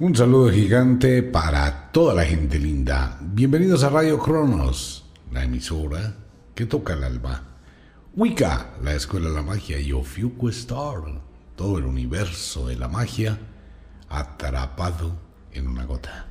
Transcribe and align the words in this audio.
Un 0.00 0.12
saludo 0.16 0.50
gigante 0.50 1.22
para 1.22 1.92
toda 1.92 2.14
la 2.14 2.24
gente 2.24 2.58
linda. 2.58 3.16
Bienvenidos 3.20 3.84
a 3.84 3.90
Radio 3.90 4.18
Cronos, 4.18 5.04
la 5.30 5.44
emisora 5.44 6.16
que 6.56 6.66
toca 6.66 6.94
el 6.94 7.04
alma. 7.04 7.44
Wicca, 8.16 8.74
la 8.82 8.92
escuela 8.92 9.28
de 9.28 9.36
la 9.36 9.42
magia, 9.42 9.78
y 9.78 9.92
Ofiuco 9.92 10.48
Star, 10.48 10.96
todo 11.54 11.78
el 11.78 11.84
universo 11.84 12.66
de 12.66 12.74
la 12.74 12.88
magia 12.88 13.38
atrapado 14.08 15.14
en 15.52 15.68
una 15.68 15.84
gota. 15.84 16.26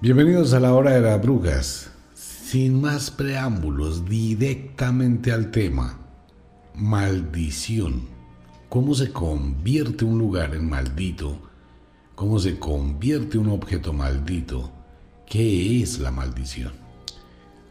Bienvenidos 0.00 0.54
a 0.54 0.60
la 0.60 0.72
hora 0.72 0.92
de 0.92 1.00
las 1.00 1.20
brujas. 1.20 1.90
Sin 2.14 2.80
más 2.80 3.10
preámbulos, 3.10 4.08
directamente 4.08 5.32
al 5.32 5.50
tema. 5.50 5.98
Maldición. 6.76 8.02
¿Cómo 8.68 8.94
se 8.94 9.10
convierte 9.10 10.04
un 10.04 10.16
lugar 10.16 10.54
en 10.54 10.68
maldito? 10.68 11.53
¿Cómo 12.14 12.38
se 12.38 12.60
convierte 12.60 13.38
un 13.38 13.48
objeto 13.48 13.92
maldito? 13.92 14.70
¿Qué 15.26 15.82
es 15.82 15.98
la 15.98 16.12
maldición? 16.12 16.72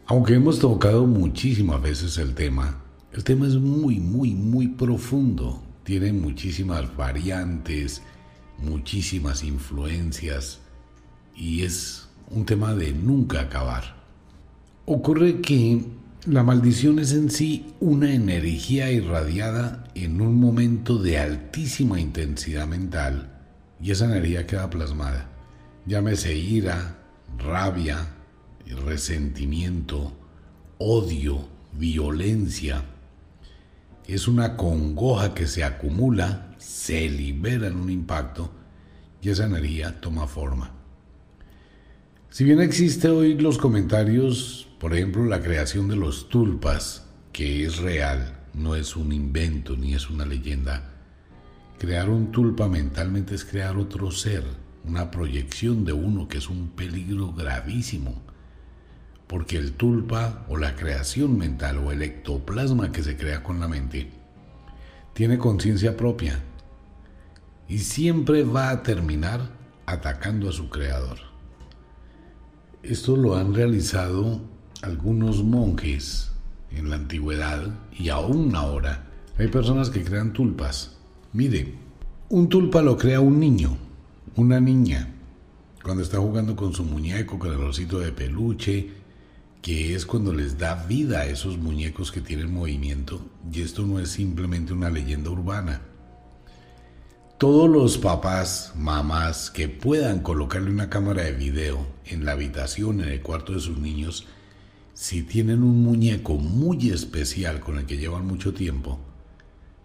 Aunque 0.04 0.34
hemos 0.34 0.58
tocado 0.58 1.06
muchísimas 1.06 1.80
veces 1.80 2.18
el 2.18 2.34
tema, 2.34 2.84
el 3.12 3.24
tema 3.24 3.46
es 3.46 3.54
muy, 3.54 4.00
muy, 4.00 4.34
muy 4.34 4.68
profundo. 4.68 5.62
Tiene 5.82 6.12
muchísimas 6.12 6.94
variantes, 6.94 8.02
muchísimas 8.58 9.42
influencias 9.42 10.60
y 11.34 11.62
es 11.62 12.08
un 12.30 12.44
tema 12.44 12.74
de 12.74 12.92
nunca 12.92 13.40
acabar. 13.40 13.96
Ocurre 14.84 15.40
que 15.40 15.86
la 16.26 16.42
maldición 16.42 16.98
es 16.98 17.14
en 17.14 17.30
sí 17.30 17.72
una 17.80 18.12
energía 18.12 18.92
irradiada 18.92 19.84
en 19.94 20.20
un 20.20 20.38
momento 20.38 20.98
de 20.98 21.16
altísima 21.18 21.98
intensidad 21.98 22.66
mental 22.66 23.33
y 23.80 23.90
esa 23.90 24.06
energía 24.06 24.46
queda 24.46 24.70
plasmada. 24.70 25.28
Llámese 25.86 26.34
ira, 26.34 26.98
rabia, 27.38 28.08
resentimiento, 28.84 30.12
odio, 30.78 31.48
violencia. 31.72 32.84
Es 34.06 34.28
una 34.28 34.56
congoja 34.56 35.34
que 35.34 35.46
se 35.46 35.64
acumula, 35.64 36.54
se 36.58 37.08
libera 37.08 37.68
en 37.68 37.76
un 37.76 37.90
impacto 37.90 38.50
y 39.22 39.30
esa 39.30 39.46
energía 39.46 40.00
toma 40.00 40.26
forma. 40.26 40.70
Si 42.30 42.44
bien 42.44 42.60
existe 42.60 43.08
hoy 43.08 43.38
los 43.38 43.58
comentarios, 43.58 44.68
por 44.80 44.92
ejemplo, 44.92 45.24
la 45.24 45.40
creación 45.40 45.88
de 45.88 45.96
los 45.96 46.28
tulpas, 46.28 47.06
que 47.32 47.64
es 47.64 47.78
real, 47.78 48.40
no 48.52 48.74
es 48.76 48.96
un 48.96 49.12
invento 49.12 49.76
ni 49.76 49.94
es 49.94 50.10
una 50.10 50.26
leyenda, 50.26 50.93
Crear 51.78 52.08
un 52.08 52.30
tulpa 52.30 52.68
mentalmente 52.68 53.34
es 53.34 53.44
crear 53.44 53.76
otro 53.76 54.10
ser, 54.10 54.44
una 54.84 55.10
proyección 55.10 55.84
de 55.84 55.92
uno 55.92 56.28
que 56.28 56.38
es 56.38 56.48
un 56.48 56.68
peligro 56.68 57.32
gravísimo. 57.32 58.22
Porque 59.26 59.56
el 59.56 59.72
tulpa 59.72 60.44
o 60.48 60.56
la 60.56 60.76
creación 60.76 61.36
mental 61.36 61.78
o 61.78 61.90
el 61.90 62.02
ectoplasma 62.02 62.92
que 62.92 63.02
se 63.02 63.16
crea 63.16 63.42
con 63.42 63.58
la 63.58 63.68
mente 63.68 64.10
tiene 65.14 65.38
conciencia 65.38 65.96
propia 65.96 66.40
y 67.68 67.78
siempre 67.78 68.44
va 68.44 68.70
a 68.70 68.82
terminar 68.82 69.40
atacando 69.86 70.48
a 70.48 70.52
su 70.52 70.68
creador. 70.68 71.18
Esto 72.82 73.16
lo 73.16 73.36
han 73.36 73.54
realizado 73.54 74.40
algunos 74.82 75.42
monjes 75.42 76.30
en 76.70 76.90
la 76.90 76.96
antigüedad 76.96 77.68
y 77.92 78.10
aún 78.10 78.54
ahora 78.54 79.06
hay 79.38 79.48
personas 79.48 79.90
que 79.90 80.04
crean 80.04 80.32
tulpas 80.32 80.94
Mire, 81.34 81.74
un 82.28 82.48
tulpa 82.48 82.80
lo 82.80 82.96
crea 82.96 83.18
un 83.18 83.40
niño, 83.40 83.76
una 84.36 84.60
niña, 84.60 85.12
cuando 85.82 86.04
está 86.04 86.18
jugando 86.18 86.54
con 86.54 86.72
su 86.72 86.84
muñeco, 86.84 87.40
con 87.40 87.52
el 87.52 87.58
osito 87.58 87.98
de 87.98 88.12
peluche, 88.12 88.90
que 89.60 89.96
es 89.96 90.06
cuando 90.06 90.32
les 90.32 90.58
da 90.58 90.86
vida 90.86 91.22
a 91.22 91.26
esos 91.26 91.58
muñecos 91.58 92.12
que 92.12 92.20
tienen 92.20 92.54
movimiento, 92.54 93.20
y 93.52 93.62
esto 93.62 93.84
no 93.84 93.98
es 93.98 94.10
simplemente 94.10 94.72
una 94.72 94.90
leyenda 94.90 95.30
urbana. 95.30 95.82
Todos 97.36 97.68
los 97.68 97.98
papás, 97.98 98.72
mamás 98.76 99.50
que 99.50 99.68
puedan 99.68 100.20
colocarle 100.20 100.70
una 100.70 100.88
cámara 100.88 101.24
de 101.24 101.32
video 101.32 101.84
en 102.04 102.24
la 102.24 102.30
habitación, 102.30 103.00
en 103.00 103.08
el 103.08 103.22
cuarto 103.22 103.54
de 103.54 103.60
sus 103.60 103.76
niños, 103.76 104.28
si 104.92 105.24
tienen 105.24 105.64
un 105.64 105.82
muñeco 105.82 106.36
muy 106.36 106.90
especial 106.90 107.58
con 107.58 107.78
el 107.78 107.86
que 107.86 107.96
llevan 107.96 108.24
mucho 108.24 108.54
tiempo, 108.54 109.00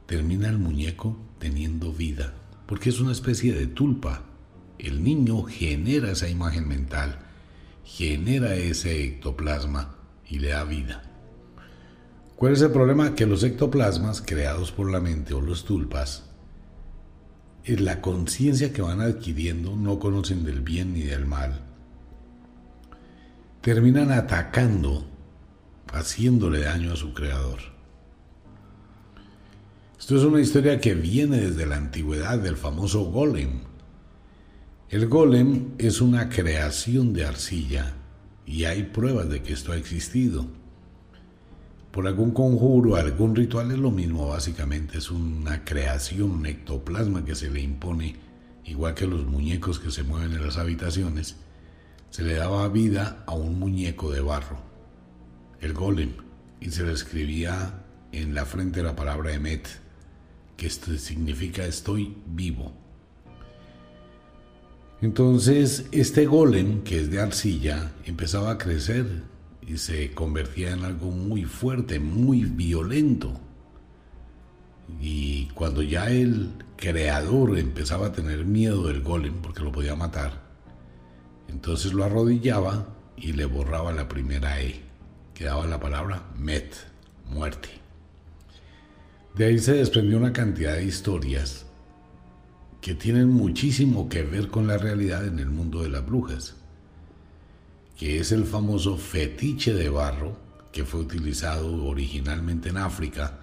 termina 0.09 0.49
el 0.49 0.57
muñeco 0.57 1.15
teniendo 1.37 1.93
vida, 1.93 2.33
porque 2.65 2.89
es 2.89 2.99
una 2.99 3.11
especie 3.11 3.53
de 3.53 3.67
tulpa. 3.67 4.23
El 4.79 5.03
niño 5.03 5.43
genera 5.43 6.11
esa 6.11 6.27
imagen 6.27 6.67
mental, 6.67 7.19
genera 7.83 8.55
ese 8.55 9.03
ectoplasma 9.03 9.97
y 10.27 10.39
le 10.39 10.47
da 10.49 10.63
vida. 10.63 11.03
¿Cuál 12.35 12.53
es 12.53 12.61
el 12.63 12.71
problema? 12.71 13.13
Que 13.13 13.27
los 13.27 13.43
ectoplasmas 13.43 14.23
creados 14.25 14.71
por 14.71 14.89
la 14.89 14.99
mente 14.99 15.35
o 15.35 15.41
los 15.41 15.63
tulpas, 15.63 16.23
en 17.63 17.85
la 17.85 18.01
conciencia 18.01 18.73
que 18.73 18.81
van 18.81 19.01
adquiriendo 19.01 19.75
no 19.75 19.99
conocen 19.99 20.43
del 20.43 20.61
bien 20.61 20.95
ni 20.95 21.03
del 21.03 21.27
mal. 21.27 21.61
Terminan 23.61 24.11
atacando, 24.11 25.05
haciéndole 25.93 26.61
daño 26.61 26.93
a 26.93 26.95
su 26.95 27.13
creador. 27.13 27.78
Esto 29.99 30.15
es 30.15 30.23
una 30.23 30.39
historia 30.39 30.79
que 30.79 30.93
viene 30.93 31.41
desde 31.41 31.65
la 31.65 31.75
antigüedad 31.75 32.39
del 32.39 32.55
famoso 32.55 33.03
golem. 33.11 33.59
El 34.89 35.07
golem 35.07 35.73
es 35.77 35.99
una 35.99 36.29
creación 36.29 37.11
de 37.11 37.25
arcilla 37.25 37.95
y 38.45 38.63
hay 38.63 38.83
pruebas 38.83 39.27
de 39.27 39.43
que 39.43 39.51
esto 39.51 39.73
ha 39.73 39.75
existido. 39.75 40.47
Por 41.91 42.07
algún 42.07 42.31
conjuro, 42.31 42.95
algún 42.95 43.35
ritual 43.35 43.71
es 43.71 43.77
lo 43.77 43.91
mismo, 43.91 44.29
básicamente 44.29 44.99
es 44.99 45.11
una 45.11 45.65
creación, 45.65 46.31
un 46.31 46.45
ectoplasma 46.45 47.25
que 47.25 47.35
se 47.35 47.49
le 47.49 47.59
impone, 47.59 48.15
igual 48.63 48.93
que 48.93 49.05
los 49.05 49.25
muñecos 49.25 49.79
que 49.79 49.91
se 49.91 50.03
mueven 50.03 50.31
en 50.31 50.45
las 50.45 50.57
habitaciones, 50.57 51.35
se 52.09 52.23
le 52.23 52.35
daba 52.35 52.69
vida 52.69 53.25
a 53.27 53.33
un 53.33 53.59
muñeco 53.59 54.11
de 54.11 54.21
barro, 54.21 54.61
el 55.59 55.73
golem, 55.73 56.13
y 56.61 56.71
se 56.71 56.83
le 56.83 56.93
escribía 56.93 57.83
en 58.13 58.33
la 58.33 58.45
frente 58.45 58.81
la 58.81 58.95
palabra 58.95 59.33
Emet 59.33 59.88
que 60.59 60.67
esto 60.67 60.95
significa 60.97 61.65
estoy 61.65 62.17
vivo. 62.27 62.73
Entonces 65.01 65.87
este 65.93 66.25
golem, 66.25 66.83
que 66.83 66.99
es 66.99 67.09
de 67.09 67.21
arcilla, 67.21 67.93
empezaba 68.03 68.51
a 68.51 68.57
crecer 68.57 69.23
y 69.65 69.77
se 69.77 70.11
convertía 70.11 70.71
en 70.71 70.83
algo 70.83 71.11
muy 71.11 71.45
fuerte, 71.45 72.01
muy 72.01 72.43
violento. 72.43 73.39
Y 74.99 75.45
cuando 75.53 75.81
ya 75.81 76.09
el 76.09 76.49
creador 76.75 77.57
empezaba 77.57 78.07
a 78.07 78.11
tener 78.11 78.43
miedo 78.43 78.87
del 78.87 79.01
golem, 79.01 79.35
porque 79.35 79.63
lo 79.63 79.71
podía 79.71 79.95
matar, 79.95 80.41
entonces 81.47 81.93
lo 81.93 82.03
arrodillaba 82.03 82.85
y 83.15 83.31
le 83.31 83.45
borraba 83.45 83.93
la 83.93 84.09
primera 84.09 84.61
E. 84.61 84.81
Quedaba 85.33 85.65
la 85.67 85.79
palabra 85.79 86.23
Met, 86.37 86.75
muerte. 87.29 87.78
De 89.35 89.45
ahí 89.45 89.59
se 89.59 89.73
desprendió 89.73 90.17
una 90.17 90.33
cantidad 90.33 90.75
de 90.75 90.85
historias 90.85 91.65
que 92.81 92.95
tienen 92.95 93.29
muchísimo 93.29 94.09
que 94.09 94.23
ver 94.23 94.47
con 94.47 94.67
la 94.67 94.77
realidad 94.77 95.25
en 95.25 95.39
el 95.39 95.49
mundo 95.49 95.83
de 95.83 95.89
las 95.89 96.05
brujas, 96.05 96.55
que 97.97 98.19
es 98.19 98.31
el 98.31 98.45
famoso 98.45 98.97
fetiche 98.97 99.73
de 99.73 99.89
barro 99.89 100.37
que 100.71 100.85
fue 100.85 101.01
utilizado 101.01 101.85
originalmente 101.85 102.69
en 102.69 102.77
África 102.77 103.39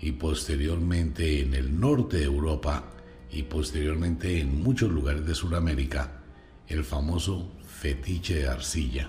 y 0.00 0.12
posteriormente 0.12 1.40
en 1.40 1.54
el 1.54 1.78
norte 1.78 2.18
de 2.18 2.24
Europa 2.24 2.84
y 3.30 3.42
posteriormente 3.42 4.40
en 4.40 4.62
muchos 4.62 4.90
lugares 4.90 5.26
de 5.26 5.34
Sudamérica, 5.34 6.22
el 6.68 6.84
famoso 6.84 7.50
fetiche 7.66 8.36
de 8.36 8.48
arcilla. 8.48 9.08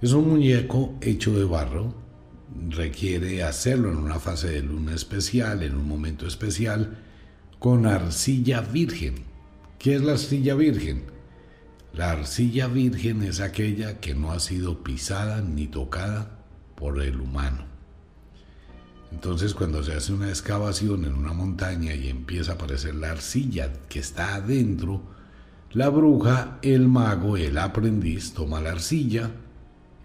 Es 0.00 0.12
un 0.12 0.28
muñeco 0.28 0.94
hecho 1.00 1.36
de 1.36 1.44
barro 1.44 2.01
requiere 2.70 3.42
hacerlo 3.42 3.90
en 3.90 3.98
una 3.98 4.18
fase 4.18 4.48
de 4.48 4.62
luna 4.62 4.94
especial, 4.94 5.62
en 5.62 5.76
un 5.76 5.86
momento 5.86 6.26
especial, 6.26 6.98
con 7.58 7.86
arcilla 7.86 8.60
virgen. 8.60 9.14
¿Qué 9.78 9.94
es 9.94 10.02
la 10.02 10.12
arcilla 10.12 10.54
virgen? 10.54 11.04
La 11.92 12.10
arcilla 12.12 12.68
virgen 12.68 13.22
es 13.22 13.40
aquella 13.40 14.00
que 14.00 14.14
no 14.14 14.32
ha 14.32 14.40
sido 14.40 14.82
pisada 14.82 15.42
ni 15.42 15.66
tocada 15.66 16.38
por 16.74 17.00
el 17.02 17.20
humano. 17.20 17.66
Entonces 19.12 19.54
cuando 19.54 19.82
se 19.82 19.92
hace 19.92 20.12
una 20.12 20.30
excavación 20.30 21.04
en 21.04 21.14
una 21.14 21.34
montaña 21.34 21.94
y 21.94 22.08
empieza 22.08 22.52
a 22.52 22.54
aparecer 22.54 22.94
la 22.94 23.10
arcilla 23.10 23.72
que 23.88 23.98
está 23.98 24.34
adentro, 24.36 25.02
la 25.72 25.90
bruja, 25.90 26.58
el 26.62 26.88
mago, 26.88 27.36
el 27.36 27.58
aprendiz 27.58 28.32
toma 28.32 28.60
la 28.60 28.72
arcilla 28.72 29.30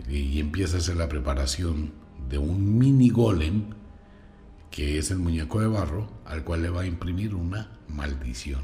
y 0.09 0.39
empieza 0.39 0.77
a 0.77 0.79
hacer 0.79 0.97
la 0.97 1.09
preparación 1.09 1.91
de 2.29 2.37
un 2.37 2.77
mini 2.77 3.09
golem, 3.09 3.65
que 4.71 4.97
es 4.97 5.11
el 5.11 5.19
muñeco 5.19 5.59
de 5.59 5.67
barro, 5.67 6.07
al 6.25 6.43
cual 6.43 6.61
le 6.61 6.69
va 6.69 6.81
a 6.81 6.85
imprimir 6.85 7.33
una 7.33 7.71
maldición. 7.87 8.61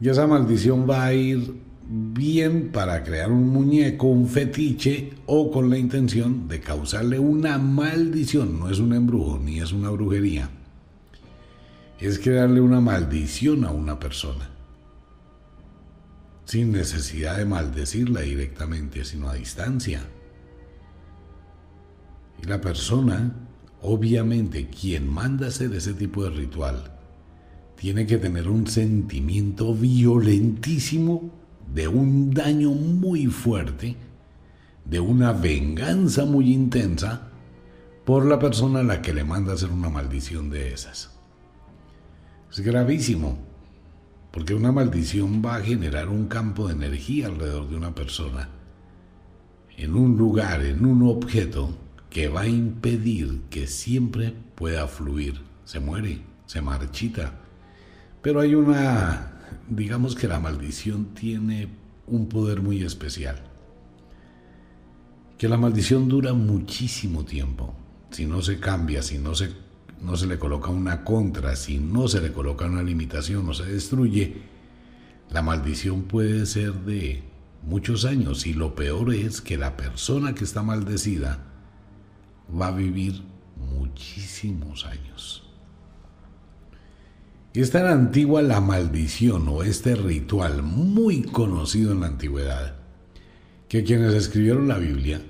Y 0.00 0.08
esa 0.08 0.26
maldición 0.26 0.88
va 0.88 1.06
a 1.06 1.14
ir 1.14 1.54
bien 1.88 2.70
para 2.72 3.02
crear 3.02 3.30
un 3.30 3.48
muñeco, 3.48 4.08
un 4.08 4.28
fetiche 4.28 5.12
o 5.26 5.50
con 5.50 5.70
la 5.70 5.78
intención 5.78 6.48
de 6.48 6.60
causarle 6.60 7.18
una 7.18 7.58
maldición. 7.58 8.58
No 8.58 8.68
es 8.68 8.78
un 8.78 8.92
embrujo 8.92 9.38
ni 9.38 9.60
es 9.60 9.72
una 9.72 9.90
brujería. 9.90 10.50
Es 12.00 12.18
crearle 12.18 12.60
una 12.60 12.80
maldición 12.80 13.64
a 13.64 13.70
una 13.70 13.98
persona. 13.98 14.50
Sin 16.46 16.72
necesidad 16.72 17.36
de 17.36 17.44
maldecirla 17.44 18.20
directamente, 18.20 19.04
sino 19.04 19.28
a 19.28 19.34
distancia. 19.34 20.00
Y 22.42 22.46
la 22.46 22.60
persona, 22.60 23.34
obviamente, 23.82 24.68
quien 24.68 25.08
manda 25.08 25.48
hacer 25.48 25.74
ese 25.74 25.92
tipo 25.92 26.24
de 26.24 26.30
ritual, 26.30 26.92
tiene 27.74 28.06
que 28.06 28.16
tener 28.16 28.48
un 28.48 28.66
sentimiento 28.66 29.74
violentísimo 29.74 31.30
de 31.74 31.88
un 31.88 32.32
daño 32.32 32.70
muy 32.70 33.26
fuerte, 33.26 33.96
de 34.84 35.00
una 35.00 35.32
venganza 35.32 36.24
muy 36.24 36.52
intensa 36.52 37.28
por 38.04 38.24
la 38.24 38.38
persona 38.38 38.80
a 38.80 38.84
la 38.84 39.02
que 39.02 39.12
le 39.12 39.24
manda 39.24 39.52
hacer 39.52 39.70
una 39.70 39.90
maldición 39.90 40.48
de 40.48 40.72
esas. 40.72 41.10
Es 42.52 42.60
gravísimo, 42.60 43.36
porque 44.36 44.52
una 44.52 44.70
maldición 44.70 45.40
va 45.42 45.56
a 45.56 45.62
generar 45.62 46.10
un 46.10 46.26
campo 46.26 46.68
de 46.68 46.74
energía 46.74 47.28
alrededor 47.28 47.70
de 47.70 47.76
una 47.76 47.94
persona, 47.94 48.50
en 49.78 49.94
un 49.94 50.18
lugar, 50.18 50.62
en 50.62 50.84
un 50.84 51.08
objeto, 51.08 51.74
que 52.10 52.28
va 52.28 52.42
a 52.42 52.46
impedir 52.46 53.44
que 53.48 53.66
siempre 53.66 54.34
pueda 54.54 54.88
fluir. 54.88 55.40
Se 55.64 55.80
muere, 55.80 56.20
se 56.44 56.60
marchita. 56.60 57.32
Pero 58.20 58.40
hay 58.40 58.54
una, 58.54 59.40
digamos 59.70 60.14
que 60.14 60.28
la 60.28 60.38
maldición 60.38 61.14
tiene 61.14 61.68
un 62.06 62.28
poder 62.28 62.60
muy 62.60 62.82
especial. 62.82 63.42
Que 65.38 65.48
la 65.48 65.56
maldición 65.56 66.10
dura 66.10 66.34
muchísimo 66.34 67.24
tiempo. 67.24 67.74
Si 68.10 68.26
no 68.26 68.42
se 68.42 68.60
cambia, 68.60 69.00
si 69.00 69.16
no 69.16 69.34
se, 69.34 69.50
no 70.00 70.16
se 70.16 70.26
le 70.26 70.38
coloca 70.38 70.70
una 70.70 71.04
contra, 71.04 71.56
si 71.56 71.78
no 71.78 72.08
se 72.08 72.20
le 72.20 72.32
coloca 72.32 72.66
una 72.66 72.82
limitación 72.82 73.48
o 73.48 73.54
se 73.54 73.64
destruye, 73.64 74.42
la 75.30 75.42
maldición 75.42 76.02
puede 76.02 76.46
ser 76.46 76.72
de 76.72 77.22
muchos 77.62 78.04
años 78.04 78.46
y 78.46 78.54
lo 78.54 78.74
peor 78.74 79.12
es 79.12 79.40
que 79.40 79.56
la 79.56 79.76
persona 79.76 80.34
que 80.34 80.44
está 80.44 80.62
maldecida 80.62 81.44
va 82.48 82.68
a 82.68 82.72
vivir 82.72 83.22
muchísimos 83.56 84.86
años. 84.86 85.42
Es 87.54 87.70
tan 87.70 87.86
antigua 87.86 88.42
la 88.42 88.60
maldición 88.60 89.48
o 89.48 89.62
este 89.62 89.94
ritual 89.94 90.62
muy 90.62 91.22
conocido 91.22 91.92
en 91.92 92.00
la 92.00 92.08
antigüedad 92.08 92.76
que 93.68 93.82
quienes 93.82 94.14
escribieron 94.14 94.68
la 94.68 94.78
Biblia, 94.78 95.22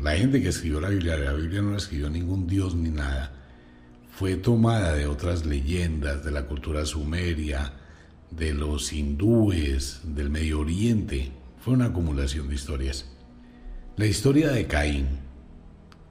la 0.00 0.12
gente 0.12 0.40
que 0.40 0.48
escribió 0.48 0.80
la 0.80 0.90
Biblia, 0.90 1.16
la 1.16 1.32
Biblia 1.32 1.62
no 1.62 1.70
la 1.70 1.78
escribió 1.78 2.10
ningún 2.10 2.46
dios 2.46 2.74
ni 2.74 2.90
nada, 2.90 3.39
fue 4.20 4.36
tomada 4.36 4.92
de 4.92 5.06
otras 5.06 5.46
leyendas, 5.46 6.22
de 6.22 6.30
la 6.30 6.44
cultura 6.44 6.84
sumeria, 6.84 7.72
de 8.30 8.52
los 8.52 8.92
hindúes, 8.92 10.02
del 10.04 10.28
Medio 10.28 10.60
Oriente, 10.60 11.32
fue 11.58 11.72
una 11.72 11.86
acumulación 11.86 12.46
de 12.50 12.54
historias. 12.54 13.06
La 13.96 14.04
historia 14.04 14.50
de 14.50 14.66
Caín, 14.66 15.06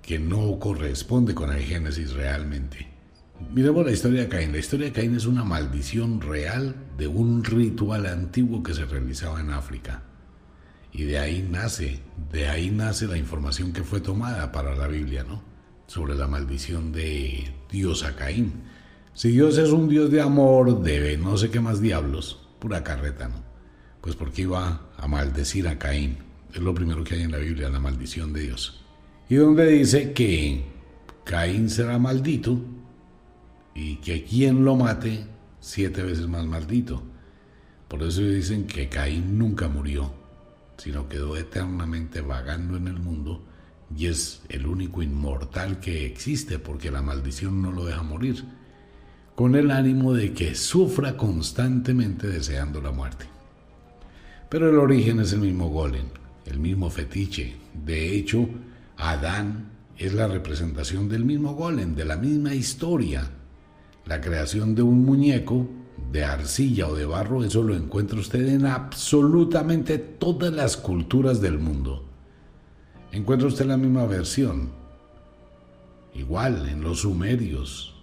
que 0.02 0.18
no 0.18 0.58
corresponde 0.58 1.36
con 1.36 1.52
el 1.52 1.62
Génesis 1.62 2.14
realmente. 2.14 2.88
Miremos 3.54 3.86
la 3.86 3.92
historia 3.92 4.22
de 4.22 4.28
Caín. 4.28 4.54
La 4.54 4.58
historia 4.58 4.88
de 4.88 4.94
Caín 4.94 5.16
es 5.16 5.28
una 5.28 5.44
maldición 5.44 6.20
real 6.20 6.76
de 6.98 7.06
un 7.06 7.44
ritual 7.44 8.08
antiguo 8.08 8.64
que 8.64 8.74
se 8.74 8.86
realizaba 8.86 9.40
en 9.40 9.52
África. 9.52 10.02
Y 10.92 11.04
de 11.04 11.20
ahí 11.20 11.48
nace, 11.48 12.00
de 12.32 12.48
ahí 12.48 12.72
nace 12.72 13.06
la 13.06 13.18
información 13.20 13.72
que 13.72 13.84
fue 13.84 14.02
tomada 14.02 14.52
para 14.52 14.76
la 14.76 14.88
Biblia, 14.88 15.24
¿no? 15.24 15.44
Sobre 15.86 16.16
la 16.16 16.26
maldición 16.26 16.92
de 16.92 17.59
Dios 17.72 18.04
a 18.04 18.16
Caín. 18.16 18.54
Si 19.14 19.32
Dios 19.32 19.58
es 19.58 19.70
un 19.70 19.90
Dios 19.90 20.12
de 20.12 20.22
amor, 20.22 20.82
de 20.82 21.18
no 21.18 21.38
sé 21.38 21.50
qué 21.50 21.60
más 21.60 21.82
diablos, 21.82 22.48
pura 22.60 22.84
carreta, 22.84 23.28
¿no? 23.28 23.44
Pues 24.02 24.16
porque 24.16 24.44
iba 24.44 24.90
a 24.98 25.08
maldecir 25.08 25.68
a 25.68 25.78
Caín. 25.78 26.18
Es 26.54 26.62
lo 26.62 26.74
primero 26.74 27.04
que 27.04 27.16
hay 27.16 27.22
en 27.24 27.32
la 27.32 27.38
Biblia, 27.38 27.70
la 27.70 27.80
maldición 27.80 28.34
de 28.34 28.42
Dios 28.42 28.80
y 29.30 29.36
donde 29.36 29.68
dice 29.68 30.12
que 30.12 30.64
Caín 31.24 31.70
será 31.70 32.00
maldito 32.00 32.60
y 33.76 33.98
que 33.98 34.24
quien 34.24 34.66
lo 34.66 34.76
mate 34.76 35.26
siete 35.60 36.02
veces 36.02 36.28
más 36.28 36.46
maldito. 36.46 37.04
Por 37.88 38.02
eso 38.02 38.22
dicen 38.22 38.66
que 38.66 38.90
Caín 38.90 39.38
nunca 39.38 39.68
murió, 39.68 40.12
sino 40.78 41.08
quedó 41.08 41.38
eternamente 41.38 42.22
vagando 42.22 42.78
en 42.78 42.88
el 42.88 43.00
mundo 43.00 43.46
y 43.96 44.08
es 44.08 44.42
el 44.50 44.68
único 44.68 45.02
inmortal 45.02 45.80
que 45.80 46.06
existe 46.06 46.60
porque 46.60 46.92
la 46.92 47.02
maldición 47.02 47.62
no 47.62 47.72
lo 47.72 47.86
deja 47.86 48.04
morir, 48.04 48.44
con 49.36 49.56
el 49.56 49.72
ánimo 49.72 50.14
de 50.14 50.34
que 50.34 50.56
sufra 50.56 51.16
constantemente 51.16 52.28
deseando 52.28 52.82
la 52.82 52.92
muerte. 52.92 53.26
Pero 54.50 54.70
el 54.70 54.78
origen 54.78 55.20
es 55.20 55.34
el 55.34 55.40
mismo 55.40 55.70
golem, 55.70 56.08
el 56.46 56.60
mismo 56.60 56.90
fetiche. 56.90 57.56
De 57.86 58.16
hecho, 58.16 58.50
Adán 58.98 59.70
es 59.98 60.14
la 60.14 60.28
representación 60.28 61.08
del 61.08 61.24
mismo 61.24 61.54
golem, 61.54 61.96
de 61.96 62.06
la 62.06 62.18
misma 62.18 62.54
historia. 62.54 63.30
La 64.06 64.20
creación 64.22 64.76
de 64.76 64.82
un 64.82 65.06
muñeco 65.06 65.70
de 66.12 66.24
arcilla 66.24 66.88
o 66.88 66.96
de 66.96 67.06
barro, 67.06 67.44
eso 67.44 67.62
lo 67.62 67.76
encuentra 67.76 68.20
usted 68.20 68.48
en 68.48 68.66
absolutamente 68.66 70.00
todas 70.00 70.52
las 70.52 70.78
culturas 70.78 71.42
del 71.42 71.60
mundo. 71.60 72.09
Encuentra 73.12 73.48
usted 73.48 73.66
la 73.66 73.78
misma 73.78 74.06
versión. 74.06 74.70
Igual 76.14 76.70
en 76.70 76.82
los 76.82 77.02
sumerios, 77.02 77.96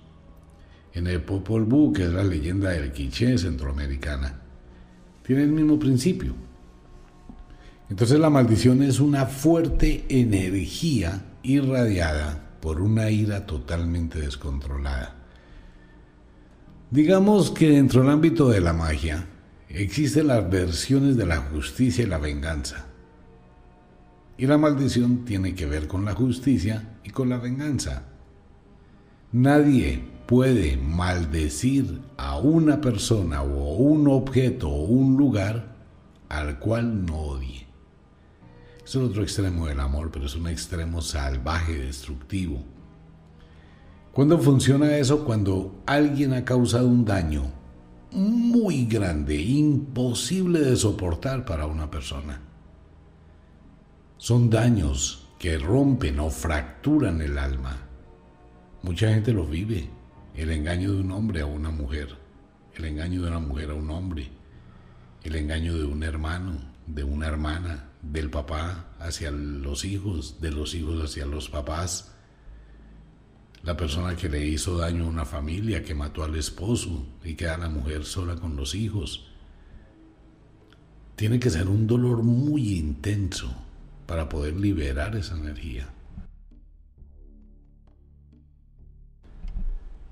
en 0.94 1.06
el 1.06 1.22
Popol 1.22 1.64
Vuh, 1.64 1.92
que 1.92 2.04
es 2.04 2.12
la 2.12 2.24
leyenda 2.24 2.70
del 2.70 2.92
quiché 2.92 3.38
centroamericana. 3.38 4.40
Tiene 5.22 5.42
el 5.42 5.50
mismo 5.50 5.78
principio. 5.78 6.34
Entonces 7.88 8.18
la 8.18 8.30
maldición 8.30 8.82
es 8.82 8.98
una 8.98 9.26
fuerte 9.26 10.04
energía 10.08 11.24
irradiada 11.42 12.50
por 12.60 12.80
una 12.80 13.10
ira 13.10 13.46
totalmente 13.46 14.18
descontrolada. 14.18 15.14
Digamos 16.90 17.50
que 17.50 17.70
dentro 17.70 18.00
del 18.02 18.10
ámbito 18.10 18.48
de 18.48 18.60
la 18.60 18.72
magia 18.72 19.26
existen 19.68 20.28
las 20.28 20.48
versiones 20.50 21.16
de 21.16 21.26
la 21.26 21.36
justicia 21.36 22.04
y 22.04 22.08
la 22.08 22.18
venganza. 22.18 22.85
Y 24.38 24.46
la 24.46 24.58
maldición 24.58 25.24
tiene 25.24 25.54
que 25.54 25.66
ver 25.66 25.88
con 25.88 26.04
la 26.04 26.14
justicia 26.14 26.98
y 27.04 27.10
con 27.10 27.28
la 27.28 27.38
venganza. 27.38 28.04
Nadie 29.32 30.02
puede 30.26 30.76
maldecir 30.76 32.00
a 32.16 32.38
una 32.38 32.80
persona 32.80 33.42
o 33.42 33.76
un 33.76 34.08
objeto 34.08 34.68
o 34.68 34.84
un 34.84 35.16
lugar 35.16 35.76
al 36.28 36.58
cual 36.58 37.06
no 37.06 37.16
odie. 37.16 37.66
Es 38.84 38.94
el 38.94 39.02
otro 39.02 39.22
extremo 39.22 39.66
del 39.66 39.80
amor, 39.80 40.10
pero 40.12 40.26
es 40.26 40.36
un 40.36 40.48
extremo 40.48 41.00
salvaje, 41.00 41.78
destructivo. 41.78 42.62
¿Cuándo 44.12 44.38
funciona 44.38 44.96
eso? 44.96 45.24
Cuando 45.24 45.82
alguien 45.86 46.32
ha 46.32 46.44
causado 46.44 46.86
un 46.86 47.04
daño 47.04 47.44
muy 48.12 48.86
grande, 48.86 49.36
imposible 49.36 50.60
de 50.60 50.76
soportar 50.76 51.44
para 51.44 51.66
una 51.66 51.90
persona. 51.90 52.45
Son 54.26 54.50
daños 54.50 55.28
que 55.38 55.56
rompen 55.56 56.18
o 56.18 56.30
fracturan 56.30 57.20
el 57.20 57.38
alma. 57.38 57.76
Mucha 58.82 59.14
gente 59.14 59.32
lo 59.32 59.46
vive. 59.46 59.88
El 60.34 60.50
engaño 60.50 60.94
de 60.94 61.00
un 61.00 61.12
hombre 61.12 61.42
a 61.42 61.46
una 61.46 61.70
mujer, 61.70 62.08
el 62.74 62.86
engaño 62.86 63.22
de 63.22 63.28
una 63.28 63.38
mujer 63.38 63.70
a 63.70 63.74
un 63.74 63.88
hombre, 63.88 64.28
el 65.22 65.36
engaño 65.36 65.78
de 65.78 65.84
un 65.84 66.02
hermano, 66.02 66.58
de 66.88 67.04
una 67.04 67.28
hermana, 67.28 67.90
del 68.02 68.28
papá 68.28 68.96
hacia 68.98 69.30
los 69.30 69.84
hijos, 69.84 70.40
de 70.40 70.50
los 70.50 70.74
hijos 70.74 71.04
hacia 71.04 71.24
los 71.24 71.48
papás, 71.48 72.12
la 73.62 73.76
persona 73.76 74.16
que 74.16 74.28
le 74.28 74.44
hizo 74.44 74.76
daño 74.76 75.04
a 75.04 75.08
una 75.08 75.24
familia, 75.24 75.84
que 75.84 75.94
mató 75.94 76.24
al 76.24 76.34
esposo 76.34 77.06
y 77.22 77.34
queda 77.34 77.58
la 77.58 77.68
mujer 77.68 78.04
sola 78.04 78.34
con 78.34 78.56
los 78.56 78.74
hijos. 78.74 79.28
Tiene 81.14 81.38
que 81.38 81.48
ser 81.48 81.68
un 81.68 81.86
dolor 81.86 82.24
muy 82.24 82.76
intenso 82.76 83.65
para 84.06 84.28
poder 84.28 84.54
liberar 84.56 85.16
esa 85.16 85.36
energía. 85.36 85.88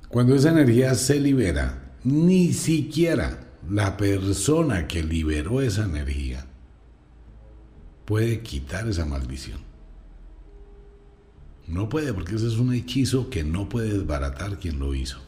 Cuando 0.09 0.35
esa 0.35 0.51
energía 0.51 0.95
se 0.95 1.19
libera, 1.19 1.95
ni 2.05 2.53
siquiera 2.53 3.41
la 3.69 3.97
persona 3.97 4.87
que 4.87 5.03
liberó 5.03 5.61
esa 5.61 5.85
energía 5.85 6.47
puede 8.05 8.41
quitar 8.43 8.87
esa 8.89 9.07
maldición. 9.07 9.61
No 11.67 11.89
puede, 11.89 12.13
porque 12.13 12.35
ese 12.35 12.47
es 12.47 12.59
un 12.59 12.75
hechizo 12.75 13.31
que 13.31 13.43
no 13.43 13.69
puede 13.69 13.99
desbaratar 13.99 14.59
quien 14.59 14.79
lo 14.79 14.95
hizo. 14.95 15.19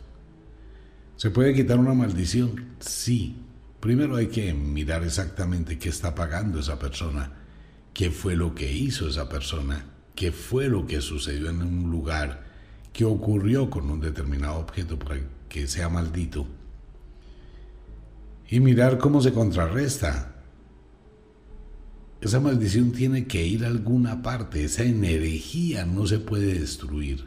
¿Se 1.17 1.31
puede 1.31 1.55
quitar 1.55 1.79
una 1.79 1.95
maldición? 1.95 2.77
Sí, 2.79 3.37
primero 3.81 4.17
hay 4.17 4.27
que 4.27 4.53
mirar 4.53 5.03
exactamente 5.03 5.79
qué 5.79 5.89
está 5.89 6.15
pagando 6.15 6.61
esa 6.61 6.79
persona, 6.79 7.33
qué 7.97 8.11
fue 8.11 8.37
lo 8.37 8.55
que 8.55 8.71
hizo 8.71 9.09
esa 9.09 9.27
persona, 9.27 9.87
qué 10.15 10.31
fue 10.31 10.69
lo 10.69 10.87
que 10.87 11.01
sucedió 11.01 11.49
en 11.49 11.63
un 11.63 11.91
lugar, 11.91 12.45
qué 12.93 13.07
ocurrió 13.07 13.71
con 13.71 13.91
un 13.91 14.03
determinado 14.03 14.59
objeto 14.59 14.99
para 14.99 15.19
que 15.49 15.67
sea 15.67 15.89
maldito. 15.89 16.47
Y 18.51 18.61
mirar 18.61 18.99
cómo 18.99 19.23
se 19.23 19.33
contrarresta. 19.33 20.35
Esa 22.21 22.39
maldición 22.39 22.93
tiene 22.93 23.27
que 23.27 23.47
ir 23.47 23.65
a 23.65 23.69
alguna 23.69 24.21
parte, 24.23 24.63
esa 24.63 24.83
energía 24.83 25.87
no 25.87 26.07
se 26.07 26.19
puede 26.19 26.53
destruir. 26.53 27.25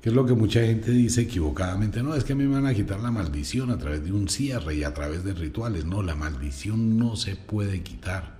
Que 0.00 0.10
es 0.10 0.14
lo 0.14 0.26
que 0.26 0.34
mucha 0.34 0.60
gente 0.60 0.92
dice 0.92 1.22
equivocadamente, 1.22 2.04
no, 2.04 2.14
es 2.14 2.22
que 2.22 2.34
a 2.34 2.36
mí 2.36 2.44
me 2.44 2.54
van 2.54 2.66
a 2.66 2.74
quitar 2.74 3.00
la 3.00 3.10
maldición 3.10 3.72
a 3.72 3.78
través 3.78 4.04
de 4.04 4.12
un 4.12 4.28
cierre 4.28 4.76
y 4.76 4.84
a 4.84 4.94
través 4.94 5.24
de 5.24 5.34
rituales. 5.34 5.84
No, 5.84 6.04
la 6.04 6.14
maldición 6.14 6.96
no 7.00 7.16
se 7.16 7.34
puede 7.34 7.82
quitar. 7.82 8.35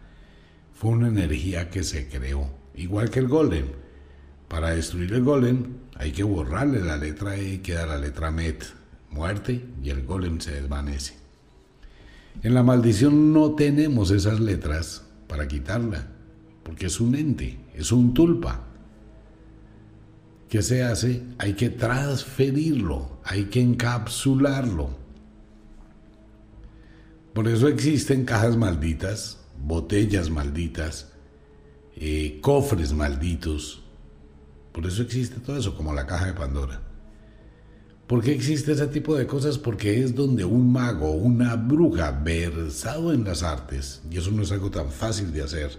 Fue 0.77 0.91
una 0.91 1.09
energía 1.09 1.71
que 1.71 1.83
se 1.83 2.07
creó, 2.07 2.51
igual 2.75 3.09
que 3.09 3.21
el 3.21 3.29
golem. 3.29 3.65
Para 4.47 4.71
destruir 4.71 5.11
el 5.15 5.25
golem 5.25 5.79
hay 5.95 6.13
que 6.13 6.23
borrarle 6.23 6.81
la 6.81 6.99
letra 6.99 7.35
E 7.37 7.55
y 7.55 7.59
queda 7.59 7.87
la 7.87 7.97
letra 7.97 8.31
Met, 8.31 8.63
muerte, 9.11 9.65
y 9.83 9.89
el 9.89 10.05
golem 10.05 10.39
se 10.39 10.53
desvanece. 10.53 11.15
En 12.43 12.53
la 12.53 12.63
maldición 12.63 13.33
no 13.33 13.55
tenemos 13.55 14.11
esas 14.11 14.39
letras 14.39 15.03
para 15.29 15.49
quitarla, 15.49 16.09
porque 16.63 16.87
es 16.87 17.01
un 17.01 17.15
ente, 17.15 17.59
es 17.75 17.91
un 17.91 18.13
tulpa. 18.13 18.67
¿Qué 20.51 20.61
se 20.61 20.85
hace? 20.85 21.23
Hay 21.39 21.55
que 21.55 21.71
transferirlo, 21.71 23.19
hay 23.25 23.45
que 23.45 23.63
encapsularlo. 23.63 24.91
Por 27.33 27.49
eso 27.49 27.67
existen 27.67 28.27
cajas 28.27 28.59
malditas, 28.59 29.39
botellas 29.67 30.31
malditas, 30.31 31.09
eh, 31.97 32.39
cofres 32.41 32.93
malditos. 32.93 33.83
Por 34.73 34.87
eso 34.87 35.03
existe 35.03 35.41
todo 35.41 35.57
eso, 35.59 35.75
como 35.75 35.93
la 35.93 36.07
caja 36.07 36.27
de 36.27 36.35
Pandora. 36.35 36.81
¿Por 38.07 38.23
qué 38.23 38.33
existe 38.33 38.73
ese 38.73 38.87
tipo 38.87 39.17
de 39.17 39.27
cosas? 39.27 39.59
Porque 39.59 40.01
es 40.01 40.15
donde 40.15 40.45
un 40.45 40.73
mago, 40.73 41.11
una 41.11 41.57
bruja 41.57 42.13
versado 42.13 43.13
en 43.13 43.25
las 43.25 43.43
artes, 43.43 44.03
y 44.09 44.19
eso 44.19 44.31
no 44.31 44.43
es 44.43 44.53
algo 44.53 44.71
tan 44.71 44.91
fácil 44.91 45.33
de 45.33 45.43
hacer, 45.43 45.73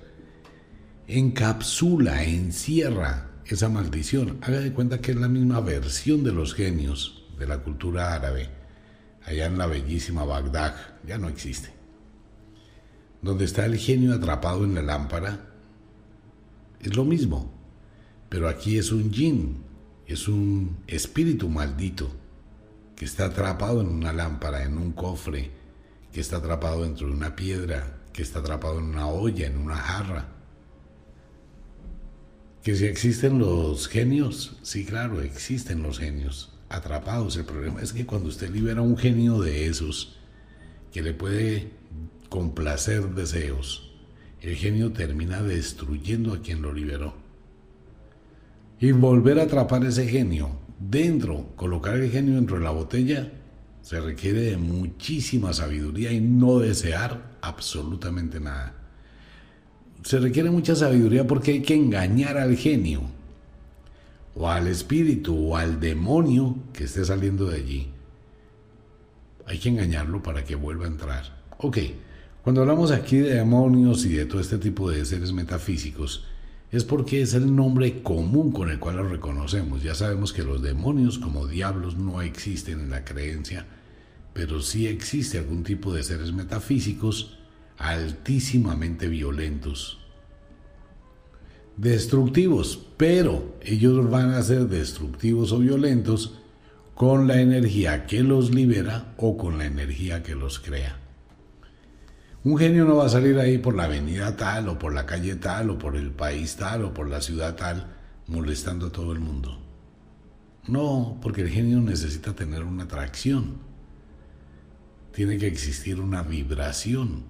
encapsula, 1.08 2.26
encierra 2.26 3.32
esa 3.46 3.70
maldición. 3.70 4.40
Haga 4.42 4.60
de 4.60 4.74
cuenta 4.74 5.00
que 5.00 5.12
es 5.12 5.18
la 5.18 5.30
misma 5.30 5.62
versión 5.62 6.26
de 6.26 6.34
los 6.34 6.54
genios 6.54 7.24
de 7.40 7.48
la 7.48 7.60
cultura 7.60 8.14
árabe, 8.14 8.50
allá 9.24 9.46
en 9.46 9.58
la 9.58 9.68
bellísima 9.68 10.26
Bagdad, 10.26 10.76
ya 11.08 11.18
no 11.18 11.30
existe. 11.30 11.77
Donde 13.22 13.46
está 13.46 13.66
el 13.66 13.78
genio 13.78 14.14
atrapado 14.14 14.64
en 14.64 14.76
la 14.76 14.82
lámpara, 14.82 15.48
es 16.82 16.96
lo 16.96 17.04
mismo, 17.04 17.52
pero 18.30 18.48
aquí 18.48 18.78
es 18.78 18.92
un 18.92 19.12
jinn, 19.12 19.64
es 20.06 20.28
un 20.28 20.78
espíritu 20.88 21.50
maldito 21.50 22.10
que 22.96 23.06
está 23.06 23.26
atrapado 23.26 23.82
en 23.82 23.88
una 23.88 24.14
lámpara, 24.14 24.64
en 24.64 24.78
un 24.78 24.92
cofre, 24.92 25.52
que 26.12 26.20
está 26.20 26.38
atrapado 26.38 26.84
dentro 26.84 27.08
de 27.08 27.14
una 27.14 27.36
piedra, 27.36 28.02
que 28.14 28.22
está 28.22 28.40
atrapado 28.40 28.80
en 28.80 28.86
una 28.86 29.08
olla, 29.08 29.46
en 29.46 29.58
una 29.58 29.76
jarra. 29.76 30.30
Que 32.64 32.76
si 32.76 32.86
existen 32.86 33.40
los 33.40 33.88
genios, 33.88 34.58
sí, 34.64 34.84
claro, 34.84 35.22
existen 35.22 35.84
los 35.84 36.00
genios 36.00 36.58
atrapados. 36.70 37.38
El 37.38 37.46
problema 37.46 37.82
es 37.82 37.94
que 37.94 38.06
cuando 38.06 38.30
usted 38.30 38.50
libera 38.50 38.82
un 38.82 38.98
genio 38.98 39.40
de 39.40 39.68
esos, 39.68 40.18
que 40.92 41.02
le 41.02 41.14
puede 41.14 41.77
complacer 42.30 43.10
deseos, 43.10 43.92
el 44.42 44.56
genio 44.56 44.92
termina 44.92 45.42
destruyendo 45.42 46.34
a 46.34 46.42
quien 46.42 46.62
lo 46.62 46.74
liberó 46.74 47.28
y 48.80 48.92
volver 48.92 49.40
a 49.40 49.44
atrapar 49.44 49.84
ese 49.86 50.08
genio 50.08 50.52
dentro, 50.80 51.48
colocar 51.56 51.96
el 51.96 52.12
genio 52.12 52.36
dentro 52.36 52.58
de 52.58 52.64
la 52.64 52.72
botella, 52.72 53.32
se 53.82 54.00
requiere 54.00 54.42
de 54.42 54.58
muchísima 54.58 55.54
sabiduría 55.54 56.12
y 56.12 56.20
no 56.20 56.60
desear 56.60 57.38
absolutamente 57.42 58.40
nada. 58.40 58.76
Se 60.04 60.20
requiere 60.20 60.52
mucha 60.52 60.76
sabiduría 60.76 61.26
porque 61.26 61.54
hay 61.54 61.62
que 61.62 61.74
engañar 61.74 62.38
al 62.38 62.56
genio, 62.56 63.02
o 64.36 64.48
al 64.50 64.68
espíritu, 64.68 65.52
o 65.52 65.58
al 65.58 65.80
demonio 65.80 66.58
que 66.74 66.84
esté 66.84 67.04
saliendo 67.04 67.48
de 67.48 67.58
allí. 67.58 67.88
Hay 69.48 69.58
que 69.58 69.70
engañarlo 69.70 70.22
para 70.22 70.44
que 70.44 70.56
vuelva 70.56 70.86
a 70.86 70.90
entrar. 70.90 71.24
Ok, 71.58 71.78
cuando 72.48 72.62
hablamos 72.62 72.92
aquí 72.92 73.18
de 73.18 73.34
demonios 73.34 74.06
y 74.06 74.14
de 74.14 74.26
todo 74.26 74.40
este 74.40 74.58
tipo 74.58 74.90
de 74.90 75.04
seres 75.04 75.34
metafísicos, 75.34 76.24
es 76.72 76.86
porque 76.86 77.22
es 77.22 77.34
el 77.34 77.54
nombre 77.54 78.02
común 78.02 78.54
con 78.54 78.70
el 78.70 78.80
cual 78.80 78.96
lo 78.96 79.10
reconocemos. 79.10 79.84
Ya 79.84 79.94
sabemos 79.94 80.32
que 80.32 80.44
los 80.44 80.62
demonios 80.62 81.20
como 81.20 81.46
diablos 81.46 81.98
no 81.98 82.22
existen 82.22 82.80
en 82.80 82.90
la 82.90 83.04
creencia, 83.04 83.66
pero 84.32 84.62
sí 84.62 84.88
existe 84.88 85.40
algún 85.40 85.66
tipo 85.66 85.94
de 85.94 86.04
seres 86.04 86.32
metafísicos 86.32 87.38
altísimamente 87.78 89.10
violentos. 89.10 90.00
Destructivos, 91.76 92.80
pero 92.96 93.58
ellos 93.62 94.10
van 94.10 94.30
a 94.30 94.42
ser 94.42 94.70
destructivos 94.70 95.52
o 95.52 95.60
violentos 95.60 96.36
con 96.96 97.28
la 97.28 97.42
energía 97.42 98.06
que 98.06 98.24
los 98.24 98.56
libera 98.56 99.14
o 99.18 99.36
con 99.36 99.58
la 99.58 99.66
energía 99.66 100.24
que 100.24 100.34
los 100.34 100.60
crea. 100.60 101.07
Un 102.44 102.58
genio 102.58 102.86
no 102.86 102.96
va 102.96 103.06
a 103.06 103.10
salir 103.10 103.38
ahí 103.40 103.58
por 103.58 103.76
la 103.76 103.86
avenida 103.86 104.36
tal 104.36 104.70
o 104.70 104.80
por 104.80 104.94
la 104.94 105.06
calle 105.06 105.36
tal 105.36 105.70
o 105.70 105.78
por 105.78 105.96
el 105.96 106.12
país 106.12 106.56
tal 106.56 106.86
o 106.86 106.94
por 106.94 107.10
la 107.10 107.22
ciudad 107.22 107.56
tal 107.56 107.88
molestando 108.28 108.88
a 108.88 108.92
todo 108.92 109.12
el 109.12 109.20
mundo. 109.20 109.60
No, 110.68 111.18
porque 111.22 111.42
el 111.42 111.50
genio 111.50 111.80
necesita 111.82 112.36
tener 112.36 112.64
una 112.64 112.84
atracción. 112.84 113.58
Tiene 115.14 115.38
que 115.38 115.48
existir 115.48 116.00
una 116.00 116.22
vibración. 116.22 117.24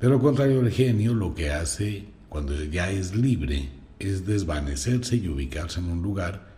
De 0.00 0.08
lo 0.08 0.20
contrario, 0.20 0.60
el 0.60 0.70
genio 0.70 1.14
lo 1.14 1.34
que 1.34 1.52
hace 1.52 2.06
cuando 2.28 2.54
ya 2.64 2.90
es 2.90 3.14
libre 3.14 3.68
es 3.98 4.26
desvanecerse 4.26 5.16
y 5.16 5.28
ubicarse 5.28 5.80
en 5.80 5.90
un 5.90 6.02
lugar 6.02 6.52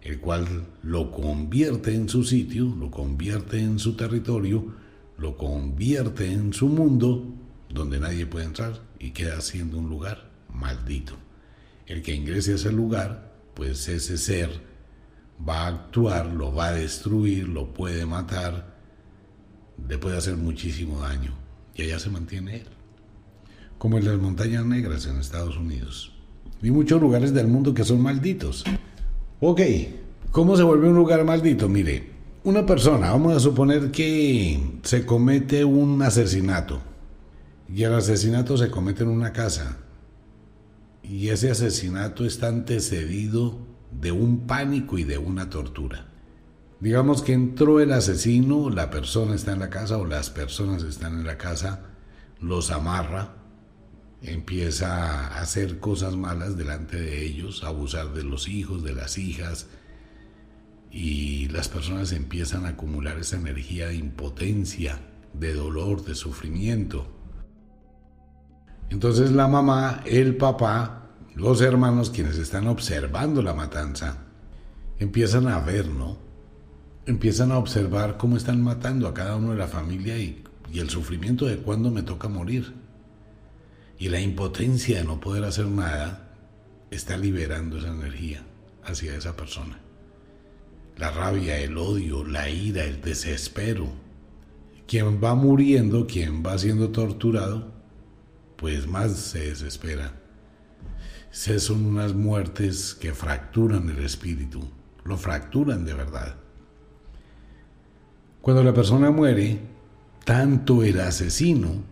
el 0.00 0.20
cual 0.20 0.66
lo 0.82 1.10
convierte 1.10 1.94
en 1.94 2.08
su 2.08 2.24
sitio, 2.24 2.64
lo 2.78 2.90
convierte 2.90 3.60
en 3.60 3.78
su 3.78 3.94
territorio, 3.94 4.74
lo 5.18 5.36
convierte 5.36 6.32
en 6.32 6.52
su 6.52 6.68
mundo 6.68 7.34
donde 7.68 8.00
nadie 8.00 8.26
puede 8.26 8.46
entrar 8.46 8.80
y 8.98 9.10
queda 9.10 9.40
siendo 9.40 9.78
un 9.78 9.88
lugar 9.88 10.30
maldito. 10.52 11.14
El 11.86 12.02
que 12.02 12.14
ingrese 12.14 12.52
a 12.52 12.54
ese 12.54 12.72
lugar, 12.72 13.32
pues 13.54 13.88
ese 13.88 14.16
ser 14.16 14.50
va 15.46 15.62
a 15.62 15.68
actuar, 15.68 16.26
lo 16.26 16.54
va 16.54 16.68
a 16.68 16.72
destruir, 16.72 17.48
lo 17.48 17.72
puede 17.74 18.06
matar, 18.06 18.76
le 19.88 19.98
puede 19.98 20.16
hacer 20.16 20.36
muchísimo 20.36 21.00
daño 21.00 21.32
y 21.74 21.82
allá 21.82 21.98
se 21.98 22.10
mantiene 22.10 22.56
él. 22.56 22.66
Como 23.78 23.98
en 23.98 24.04
las 24.04 24.18
montañas 24.18 24.64
negras 24.64 25.06
en 25.06 25.18
Estados 25.18 25.56
Unidos. 25.56 26.12
Y 26.62 26.70
muchos 26.70 27.00
lugares 27.00 27.32
del 27.32 27.46
mundo 27.46 27.74
que 27.74 27.84
son 27.84 28.00
malditos. 28.00 28.64
Ok, 29.40 29.60
¿cómo 30.32 30.56
se 30.56 30.64
vuelve 30.64 30.88
un 30.88 30.96
lugar 30.96 31.24
maldito? 31.24 31.68
Mire, 31.68 32.17
una 32.48 32.64
persona, 32.64 33.10
vamos 33.10 33.36
a 33.36 33.40
suponer 33.40 33.90
que 33.90 34.58
se 34.82 35.04
comete 35.04 35.66
un 35.66 36.00
asesinato 36.00 36.80
y 37.68 37.82
el 37.82 37.92
asesinato 37.92 38.56
se 38.56 38.70
comete 38.70 39.02
en 39.02 39.10
una 39.10 39.34
casa 39.34 39.76
y 41.02 41.28
ese 41.28 41.50
asesinato 41.50 42.24
está 42.24 42.48
antecedido 42.48 43.58
de 43.90 44.12
un 44.12 44.46
pánico 44.46 44.96
y 44.96 45.04
de 45.04 45.18
una 45.18 45.50
tortura. 45.50 46.06
Digamos 46.80 47.20
que 47.20 47.34
entró 47.34 47.80
el 47.80 47.92
asesino, 47.92 48.70
la 48.70 48.88
persona 48.88 49.34
está 49.34 49.52
en 49.52 49.58
la 49.58 49.68
casa 49.68 49.98
o 49.98 50.06
las 50.06 50.30
personas 50.30 50.84
están 50.84 51.18
en 51.18 51.26
la 51.26 51.36
casa, 51.36 51.82
los 52.40 52.70
amarra, 52.70 53.34
empieza 54.22 55.26
a 55.34 55.42
hacer 55.42 55.80
cosas 55.80 56.16
malas 56.16 56.56
delante 56.56 56.98
de 56.98 57.26
ellos, 57.26 57.62
abusar 57.62 58.14
de 58.14 58.24
los 58.24 58.48
hijos, 58.48 58.82
de 58.82 58.94
las 58.94 59.18
hijas, 59.18 59.66
y 60.90 61.48
las 61.48 61.68
personas 61.68 62.12
empiezan 62.12 62.64
a 62.64 62.70
acumular 62.70 63.18
esa 63.18 63.36
energía 63.36 63.88
de 63.88 63.96
impotencia, 63.96 65.00
de 65.34 65.54
dolor, 65.54 66.04
de 66.04 66.14
sufrimiento. 66.14 67.06
Entonces 68.90 69.30
la 69.32 69.48
mamá, 69.48 70.02
el 70.06 70.36
papá, 70.36 71.10
los 71.34 71.60
hermanos 71.60 72.10
quienes 72.10 72.38
están 72.38 72.66
observando 72.68 73.42
la 73.42 73.54
matanza, 73.54 74.24
empiezan 74.98 75.48
a 75.48 75.60
ver, 75.60 75.88
¿no? 75.88 76.16
Empiezan 77.06 77.52
a 77.52 77.58
observar 77.58 78.16
cómo 78.16 78.36
están 78.36 78.62
matando 78.62 79.08
a 79.08 79.14
cada 79.14 79.36
uno 79.36 79.52
de 79.52 79.58
la 79.58 79.68
familia 79.68 80.18
y, 80.18 80.42
y 80.72 80.80
el 80.80 80.90
sufrimiento 80.90 81.46
de 81.46 81.58
cuándo 81.58 81.90
me 81.90 82.02
toca 82.02 82.28
morir. 82.28 82.74
Y 83.98 84.08
la 84.08 84.20
impotencia 84.20 84.98
de 84.98 85.04
no 85.04 85.20
poder 85.20 85.44
hacer 85.44 85.66
nada 85.66 86.34
está 86.90 87.16
liberando 87.16 87.78
esa 87.78 87.88
energía 87.88 88.42
hacia 88.84 89.14
esa 89.14 89.36
persona 89.36 89.78
la 90.98 91.10
rabia, 91.10 91.58
el 91.58 91.78
odio, 91.78 92.24
la 92.24 92.50
ira, 92.50 92.84
el 92.84 93.00
desespero, 93.00 93.88
quien 94.86 95.22
va 95.22 95.34
muriendo, 95.34 96.06
quien 96.06 96.42
va 96.44 96.58
siendo 96.58 96.90
torturado, 96.90 97.72
pues 98.56 98.86
más 98.88 99.12
se 99.12 99.50
desespera. 99.50 100.14
Se 101.30 101.60
son 101.60 101.84
unas 101.86 102.14
muertes 102.14 102.94
que 102.94 103.14
fracturan 103.14 103.88
el 103.90 104.04
espíritu, 104.04 104.68
lo 105.04 105.16
fracturan 105.16 105.84
de 105.84 105.94
verdad. 105.94 106.36
Cuando 108.40 108.64
la 108.64 108.74
persona 108.74 109.10
muere, 109.10 109.60
tanto 110.24 110.82
el 110.82 111.00
asesino 111.00 111.82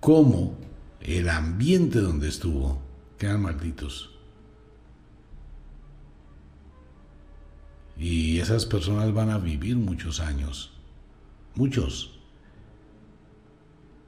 como 0.00 0.56
el 1.00 1.28
ambiente 1.28 2.00
donde 2.00 2.28
estuvo 2.28 2.82
quedan 3.18 3.42
malditos. 3.42 4.13
Y 7.96 8.38
esas 8.40 8.66
personas 8.66 9.12
van 9.12 9.30
a 9.30 9.38
vivir 9.38 9.76
muchos 9.76 10.20
años, 10.20 10.72
muchos. 11.54 12.18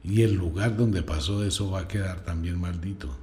Y 0.03 0.21
el 0.21 0.35
lugar 0.35 0.77
donde 0.77 1.03
pasó 1.03 1.43
eso 1.43 1.71
va 1.71 1.81
a 1.81 1.87
quedar 1.87 2.23
también 2.23 2.59
maldito. 2.59 3.15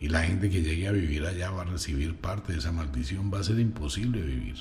Y 0.00 0.08
la 0.08 0.22
gente 0.22 0.50
que 0.50 0.62
llegue 0.62 0.88
a 0.88 0.92
vivir 0.92 1.24
allá 1.24 1.50
va 1.50 1.62
a 1.62 1.66
recibir 1.66 2.16
parte 2.16 2.52
de 2.52 2.58
esa 2.58 2.72
maldición. 2.72 3.30
Va 3.32 3.40
a 3.40 3.44
ser 3.44 3.58
imposible 3.60 4.20
vivir. 4.20 4.56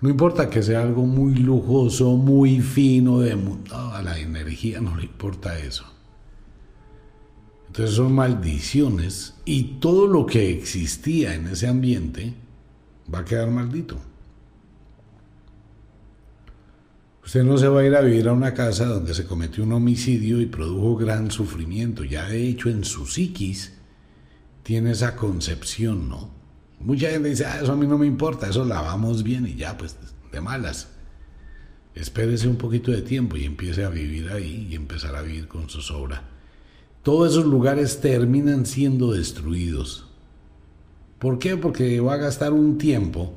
No 0.00 0.10
importa 0.10 0.50
que 0.50 0.62
sea 0.62 0.82
algo 0.82 1.06
muy 1.06 1.34
lujoso, 1.34 2.16
muy 2.16 2.60
fino, 2.60 3.20
de 3.20 3.36
a 3.72 4.02
la 4.02 4.18
energía 4.18 4.80
no 4.80 4.94
le 4.96 5.04
importa 5.04 5.58
eso. 5.58 5.86
Entonces 7.66 7.96
son 7.96 8.12
maldiciones 8.12 9.34
y 9.44 9.78
todo 9.80 10.06
lo 10.06 10.26
que 10.26 10.50
existía 10.50 11.34
en 11.34 11.48
ese 11.48 11.66
ambiente 11.66 12.34
va 13.12 13.20
a 13.20 13.24
quedar 13.24 13.50
maldito. 13.50 13.98
Usted 17.24 17.42
no 17.42 17.58
se 17.58 17.66
va 17.66 17.80
a 17.80 17.84
ir 17.84 17.94
a 17.96 18.02
vivir 18.02 18.28
a 18.28 18.32
una 18.32 18.54
casa 18.54 18.86
donde 18.86 19.12
se 19.12 19.26
cometió 19.26 19.64
un 19.64 19.72
homicidio 19.72 20.40
y 20.40 20.46
produjo 20.46 20.96
gran 20.96 21.32
sufrimiento. 21.32 22.04
Ya 22.04 22.28
de 22.28 22.48
hecho 22.48 22.70
en 22.70 22.84
su 22.84 23.04
psiquis 23.04 23.72
tiene 24.62 24.92
esa 24.92 25.16
concepción, 25.16 26.08
¿no? 26.08 26.30
Mucha 26.78 27.10
gente 27.10 27.30
dice, 27.30 27.46
ah, 27.46 27.60
eso 27.60 27.72
a 27.72 27.76
mí 27.76 27.86
no 27.86 27.98
me 27.98 28.06
importa, 28.06 28.48
eso 28.48 28.64
lavamos 28.64 29.24
bien 29.24 29.46
y 29.46 29.56
ya, 29.56 29.76
pues 29.76 29.96
de 30.30 30.40
malas. 30.40 30.88
Espérese 31.96 32.46
un 32.46 32.56
poquito 32.56 32.92
de 32.92 33.02
tiempo 33.02 33.36
y 33.36 33.44
empiece 33.44 33.84
a 33.84 33.88
vivir 33.88 34.30
ahí 34.30 34.68
y 34.70 34.74
empezar 34.76 35.16
a 35.16 35.22
vivir 35.22 35.48
con 35.48 35.68
su 35.68 35.80
sobra. 35.80 36.22
Todos 37.02 37.32
esos 37.32 37.46
lugares 37.46 38.00
terminan 38.00 38.66
siendo 38.66 39.12
destruidos. 39.12 40.05
¿Por 41.18 41.38
qué? 41.38 41.56
Porque 41.56 42.00
va 42.00 42.14
a 42.14 42.18
gastar 42.18 42.52
un 42.52 42.78
tiempo. 42.78 43.34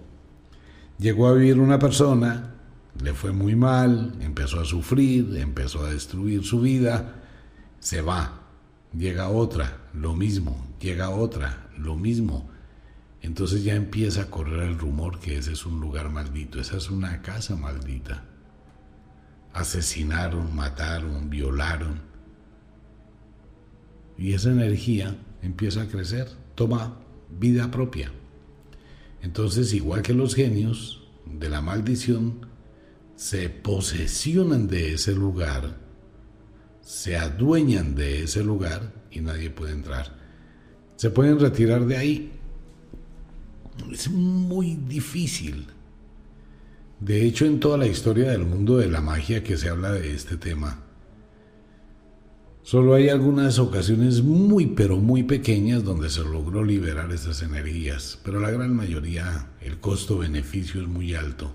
Llegó 0.98 1.28
a 1.28 1.34
vivir 1.34 1.60
una 1.60 1.80
persona, 1.80 2.56
le 3.02 3.14
fue 3.14 3.32
muy 3.32 3.56
mal, 3.56 4.16
empezó 4.22 4.60
a 4.60 4.66
sufrir, 4.66 5.38
empezó 5.38 5.86
a 5.86 5.92
destruir 5.92 6.44
su 6.44 6.62
vida, 6.62 7.24
se 7.80 8.02
va. 8.02 8.42
Llega 8.98 9.30
otra, 9.30 9.78
lo 9.94 10.16
mismo, 10.16 10.68
llega 10.80 11.10
otra, 11.10 11.70
lo 11.78 11.96
mismo 11.96 12.50
entonces 13.22 13.64
ya 13.64 13.76
empieza 13.76 14.24
a 14.24 14.30
correr 14.30 14.62
el 14.62 14.80
rumor 14.80 15.20
que 15.20 15.38
ese 15.38 15.54
es 15.54 15.66
un 15.66 15.80
lugar 15.80 16.10
maldito, 16.10 16.60
esa 16.60 16.78
es 16.78 16.90
una 16.90 17.22
casa 17.22 17.56
maldita. 17.56 18.24
Asesinaron, 19.54 20.56
mataron, 20.56 21.30
violaron. 21.30 22.02
Y 24.18 24.34
esa 24.34 24.52
energía 24.52 25.18
empieza 25.42 25.84
a 25.84 25.88
crecer, 25.88 26.30
toma 26.56 26.98
vida 27.38 27.72
propia. 27.72 28.12
Entonces, 29.22 29.74
igual 29.74 30.02
que 30.02 30.14
los 30.14 30.36
genios 30.36 31.08
de 31.26 31.50
la 31.50 31.62
maldición, 31.62 32.48
se 33.16 33.50
posesionan 33.50 34.68
de 34.68 34.94
ese 34.94 35.14
lugar, 35.14 35.78
se 36.82 37.18
adueñan 37.18 37.96
de 37.96 38.24
ese 38.24 38.44
lugar 38.44 38.94
y 39.12 39.20
nadie 39.20 39.50
puede 39.50 39.74
entrar. 39.74 40.18
Se 40.96 41.10
pueden 41.10 41.40
retirar 41.40 41.86
de 41.86 41.98
ahí, 41.98 42.32
es 43.92 44.10
muy 44.10 44.76
difícil. 44.76 45.68
De 47.00 47.26
hecho, 47.26 47.46
en 47.46 47.60
toda 47.60 47.78
la 47.78 47.88
historia 47.88 48.32
del 48.32 48.46
mundo 48.46 48.78
de 48.78 48.90
la 48.90 49.02
magia 49.02 49.44
que 49.44 49.58
se 49.58 49.70
habla 49.70 49.92
de 49.92 50.14
este 50.14 50.38
tema, 50.38 50.84
solo 52.70 52.94
hay 52.94 53.10
algunas 53.10 53.58
ocasiones 53.58 54.22
muy 54.22 54.68
pero 54.68 54.98
muy 54.98 55.24
pequeñas 55.24 55.84
donde 55.84 56.08
se 56.12 56.24
logró 56.24 56.64
liberar 56.64 57.12
estas 57.12 57.42
energías, 57.42 58.20
pero 58.24 58.40
la 58.40 58.52
gran 58.52 58.76
mayoría 58.76 59.48
el 59.60 59.80
costo-beneficio 59.80 60.80
es 60.80 60.88
muy 60.88 61.16
alto. 61.16 61.52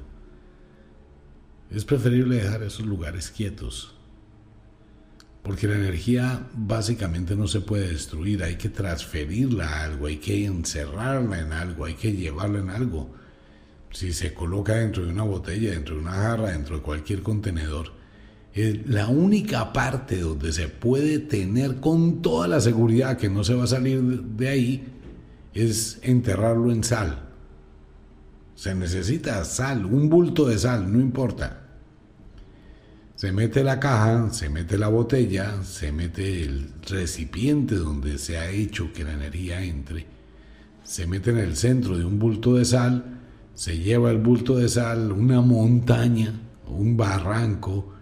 Es 1.70 1.84
preferible 1.84 2.42
dejar 2.42 2.64
esos 2.64 2.84
lugares 2.84 3.30
quietos. 3.30 3.94
Porque 5.44 5.68
la 5.68 5.76
energía 5.76 6.48
básicamente 6.52 7.36
no 7.36 7.46
se 7.46 7.60
puede 7.60 7.90
destruir, 7.90 8.42
hay 8.42 8.56
que 8.56 8.68
transferirla 8.68 9.68
a 9.68 9.84
algo, 9.84 10.08
hay 10.08 10.16
que 10.16 10.44
encerrarla 10.44 11.38
en 11.38 11.52
algo, 11.52 11.84
hay 11.84 11.94
que 11.94 12.10
llevarla 12.10 12.58
en 12.58 12.70
algo. 12.70 13.14
Si 13.92 14.12
se 14.12 14.34
coloca 14.34 14.74
dentro 14.74 15.04
de 15.04 15.12
una 15.12 15.22
botella, 15.22 15.70
dentro 15.70 15.94
de 15.94 16.00
una 16.00 16.14
jarra, 16.14 16.50
dentro 16.50 16.78
de 16.78 16.82
cualquier 16.82 17.22
contenedor, 17.22 18.02
la 18.54 19.08
única 19.08 19.72
parte 19.72 20.20
donde 20.20 20.52
se 20.52 20.68
puede 20.68 21.18
tener 21.18 21.80
con 21.80 22.22
toda 22.22 22.46
la 22.46 22.60
seguridad 22.60 23.18
que 23.18 23.28
no 23.28 23.42
se 23.42 23.54
va 23.54 23.64
a 23.64 23.68
salir 23.68 24.00
de 24.00 24.48
ahí 24.48 24.84
es 25.52 25.98
enterrarlo 26.02 26.70
en 26.70 26.84
sal. 26.84 27.30
Se 28.54 28.74
necesita 28.74 29.44
sal, 29.44 29.84
un 29.84 30.08
bulto 30.08 30.46
de 30.46 30.58
sal, 30.58 30.92
no 30.92 31.00
importa. 31.00 31.62
Se 33.16 33.32
mete 33.32 33.64
la 33.64 33.80
caja, 33.80 34.30
se 34.30 34.48
mete 34.48 34.78
la 34.78 34.88
botella, 34.88 35.62
se 35.64 35.90
mete 35.90 36.44
el 36.44 36.70
recipiente 36.88 37.74
donde 37.74 38.18
se 38.18 38.38
ha 38.38 38.50
hecho 38.50 38.92
que 38.92 39.02
la 39.02 39.14
energía 39.14 39.62
entre, 39.64 40.06
se 40.84 41.06
mete 41.06 41.30
en 41.30 41.38
el 41.38 41.56
centro 41.56 41.96
de 41.96 42.04
un 42.04 42.18
bulto 42.18 42.54
de 42.54 42.64
sal, 42.64 43.20
se 43.54 43.78
lleva 43.78 44.10
el 44.10 44.18
bulto 44.18 44.56
de 44.56 44.68
sal, 44.68 45.10
una 45.10 45.40
montaña, 45.40 46.40
un 46.68 46.96
barranco, 46.96 47.93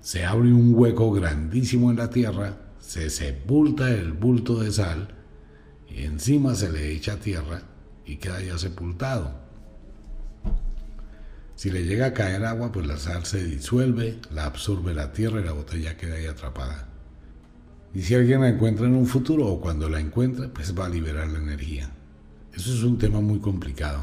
se 0.00 0.24
abre 0.24 0.52
un 0.52 0.74
hueco 0.74 1.12
grandísimo 1.12 1.90
en 1.90 1.98
la 1.98 2.10
tierra, 2.10 2.56
se 2.80 3.10
sepulta 3.10 3.90
el 3.90 4.12
bulto 4.12 4.60
de 4.60 4.72
sal 4.72 5.08
y 5.88 6.04
encima 6.04 6.54
se 6.54 6.72
le 6.72 6.92
echa 6.92 7.16
tierra 7.16 7.62
y 8.06 8.16
queda 8.16 8.42
ya 8.42 8.58
sepultado. 8.58 9.32
Si 11.54 11.70
le 11.70 11.84
llega 11.84 12.06
a 12.06 12.14
caer 12.14 12.44
agua, 12.46 12.72
pues 12.72 12.86
la 12.86 12.96
sal 12.96 13.26
se 13.26 13.44
disuelve, 13.44 14.18
la 14.32 14.46
absorbe 14.46 14.94
la 14.94 15.12
tierra 15.12 15.40
y 15.40 15.44
la 15.44 15.52
botella 15.52 15.96
queda 15.96 16.14
ahí 16.14 16.26
atrapada. 16.26 16.88
Y 17.94 18.02
si 18.02 18.14
alguien 18.14 18.40
la 18.40 18.48
encuentra 18.48 18.86
en 18.86 18.94
un 18.94 19.06
futuro 19.06 19.46
o 19.46 19.60
cuando 19.60 19.88
la 19.88 20.00
encuentra, 20.00 20.48
pues 20.48 20.78
va 20.78 20.86
a 20.86 20.88
liberar 20.88 21.28
la 21.28 21.38
energía. 21.38 21.90
Eso 22.54 22.72
es 22.72 22.82
un 22.82 22.98
tema 22.98 23.20
muy 23.20 23.40
complicado. 23.40 24.02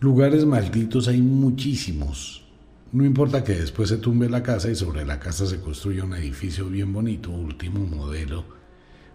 Lugares 0.00 0.44
malditos 0.44 1.08
hay 1.08 1.22
muchísimos. 1.22 2.45
No 2.92 3.04
importa 3.04 3.42
que 3.42 3.54
después 3.54 3.88
se 3.88 3.96
tumbe 3.96 4.28
la 4.28 4.42
casa 4.42 4.70
y 4.70 4.76
sobre 4.76 5.04
la 5.04 5.18
casa 5.18 5.46
se 5.46 5.60
construya 5.60 6.04
un 6.04 6.14
edificio 6.14 6.66
bien 6.68 6.92
bonito, 6.92 7.30
último 7.30 7.80
modelo. 7.80 8.44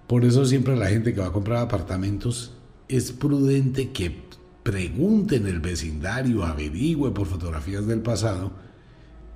Por 0.08 0.26
eso 0.26 0.46
siempre 0.46 0.76
la 0.76 0.88
gente 0.88 1.14
que 1.14 1.22
va 1.22 1.28
a 1.28 1.32
comprar 1.32 1.60
apartamentos 1.60 2.54
es 2.90 3.12
prudente 3.14 3.92
que 3.92 4.24
pregunte 4.64 5.38
en 5.38 5.48
el 5.48 5.62
vecindario, 5.62 6.44
averigüe 6.44 7.12
por 7.12 7.28
fotografías 7.28 7.88
del 7.88 8.02
pasado 8.02 8.52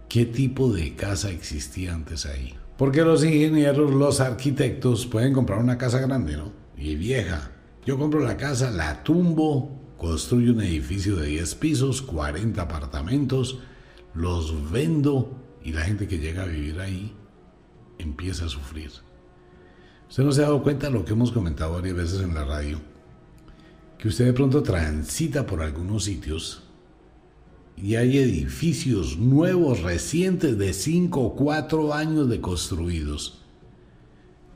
qué 0.10 0.26
tipo 0.26 0.72
de 0.72 0.96
casa 0.96 1.32
existía 1.32 1.94
antes 1.94 2.26
ahí. 2.26 2.54
Porque 2.78 3.02
los 3.04 3.24
ingenieros, 3.24 3.94
los 3.94 4.20
arquitectos 4.20 5.06
pueden 5.06 5.34
comprar 5.34 5.60
una 5.60 5.78
casa 5.78 6.00
grande, 6.00 6.36
¿no? 6.36 6.52
Y 6.78 6.96
vieja. 6.96 7.52
Yo 7.86 7.98
compro 7.98 8.20
la 8.20 8.36
casa, 8.36 8.70
la 8.70 9.02
tumbo, 9.04 9.94
construyo 9.98 10.52
un 10.52 10.62
edificio 10.62 11.16
de 11.16 11.28
10 11.28 11.56
pisos, 11.56 12.02
40 12.02 12.62
apartamentos, 12.62 13.60
los 14.16 14.72
vendo 14.72 15.38
y 15.64 15.74
la 15.74 15.82
gente 15.82 16.08
que 16.08 16.20
llega 16.20 16.44
a 16.44 16.48
vivir 16.48 16.80
ahí 16.80 17.14
empieza 17.98 18.46
a 18.46 18.50
sufrir. 18.50 18.92
¿Usted 20.10 20.24
no 20.24 20.32
se 20.32 20.42
ha 20.42 20.46
dado 20.46 20.64
cuenta 20.64 20.88
de 20.88 20.94
lo 20.94 21.06
que 21.06 21.14
hemos 21.14 21.32
comentado 21.32 21.74
varias 21.74 21.96
veces 21.96 22.22
en 22.22 22.34
la 22.34 22.46
radio? 22.46 22.80
que 23.98 24.10
usted 24.10 24.26
de 24.26 24.34
pronto 24.34 24.62
transita 24.64 25.46
por 25.46 25.62
algunos 25.62 26.04
sitios 26.04 26.62
y 27.78 27.96
hay 27.96 28.18
edificios 28.18 29.18
nuevos, 29.18 29.82
recientes, 29.82 30.58
de 30.58 30.74
5 30.74 31.20
o 31.20 31.36
4 31.36 31.94
años 31.94 32.30
de 32.30 32.40
construidos, 32.40 33.42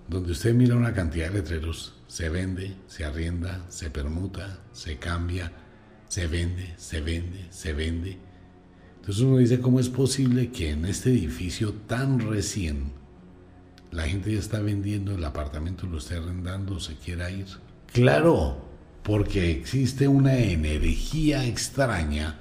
donde 0.08 0.32
usted 0.32 0.54
mira 0.54 0.76
una 0.76 0.94
cantidad 0.94 1.28
de 1.28 1.40
letreros, 1.40 1.96
se 2.08 2.30
vende, 2.30 2.76
se 2.88 3.04
arrienda, 3.04 3.66
se 3.70 3.90
permuta, 3.90 4.60
se 4.72 4.98
cambia, 4.98 5.52
se 6.08 6.28
vende, 6.28 6.74
se 6.78 7.02
vende, 7.02 7.48
se 7.50 7.74
vende. 7.74 8.18
Entonces 9.10 9.26
uno 9.26 9.38
dice, 9.38 9.60
¿cómo 9.60 9.80
es 9.80 9.90
posible 9.90 10.52
que 10.52 10.70
en 10.70 10.86
este 10.86 11.10
edificio 11.10 11.74
tan 11.88 12.20
recién 12.20 12.92
la 13.90 14.04
gente 14.04 14.32
ya 14.32 14.38
está 14.38 14.60
vendiendo 14.60 15.16
el 15.16 15.24
apartamento, 15.24 15.88
lo 15.88 15.98
esté 15.98 16.18
arrendando, 16.18 16.80
se 16.80 16.94
quiera 16.94 17.32
ir? 17.32 17.48
Claro, 17.92 18.64
porque 19.02 19.50
existe 19.50 20.08
una 20.08 20.38
energía 20.38 21.48
extraña 21.48 22.40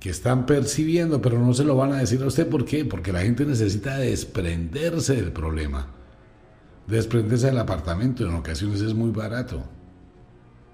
que 0.00 0.10
están 0.10 0.44
percibiendo, 0.44 1.22
pero 1.22 1.38
no 1.38 1.54
se 1.54 1.64
lo 1.64 1.76
van 1.76 1.94
a 1.94 2.00
decir 2.00 2.22
a 2.22 2.26
usted. 2.26 2.46
¿Por 2.46 2.66
qué? 2.66 2.84
Porque 2.84 3.10
la 3.10 3.22
gente 3.22 3.46
necesita 3.46 3.96
desprenderse 3.96 5.14
del 5.14 5.32
problema. 5.32 5.86
Desprenderse 6.88 7.46
del 7.46 7.58
apartamento 7.58 8.26
en 8.26 8.34
ocasiones 8.34 8.82
es 8.82 8.92
muy 8.92 9.12
barato. 9.12 9.64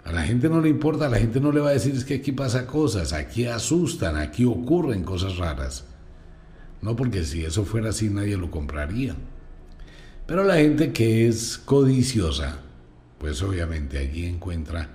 A 0.06 0.12
la 0.12 0.22
gente 0.22 0.48
no 0.48 0.60
le 0.60 0.68
importa, 0.68 1.06
a 1.06 1.10
la 1.10 1.18
gente 1.18 1.40
no 1.40 1.50
le 1.50 1.58
va 1.58 1.70
a 1.70 1.72
decir 1.72 1.92
es 1.96 2.04
que 2.04 2.14
aquí 2.14 2.30
pasa 2.30 2.64
cosas, 2.64 3.12
aquí 3.12 3.46
asustan, 3.46 4.14
aquí 4.14 4.44
ocurren 4.44 5.02
cosas 5.02 5.36
raras. 5.36 5.84
No 6.80 6.94
porque 6.94 7.24
si 7.24 7.44
eso 7.44 7.64
fuera 7.64 7.88
así 7.88 8.08
nadie 8.08 8.36
lo 8.36 8.48
compraría. 8.48 9.16
Pero 10.24 10.44
la 10.44 10.58
gente 10.58 10.92
que 10.92 11.26
es 11.26 11.58
codiciosa, 11.58 12.60
pues 13.18 13.42
obviamente 13.42 13.98
allí 13.98 14.26
encuentra 14.26 14.90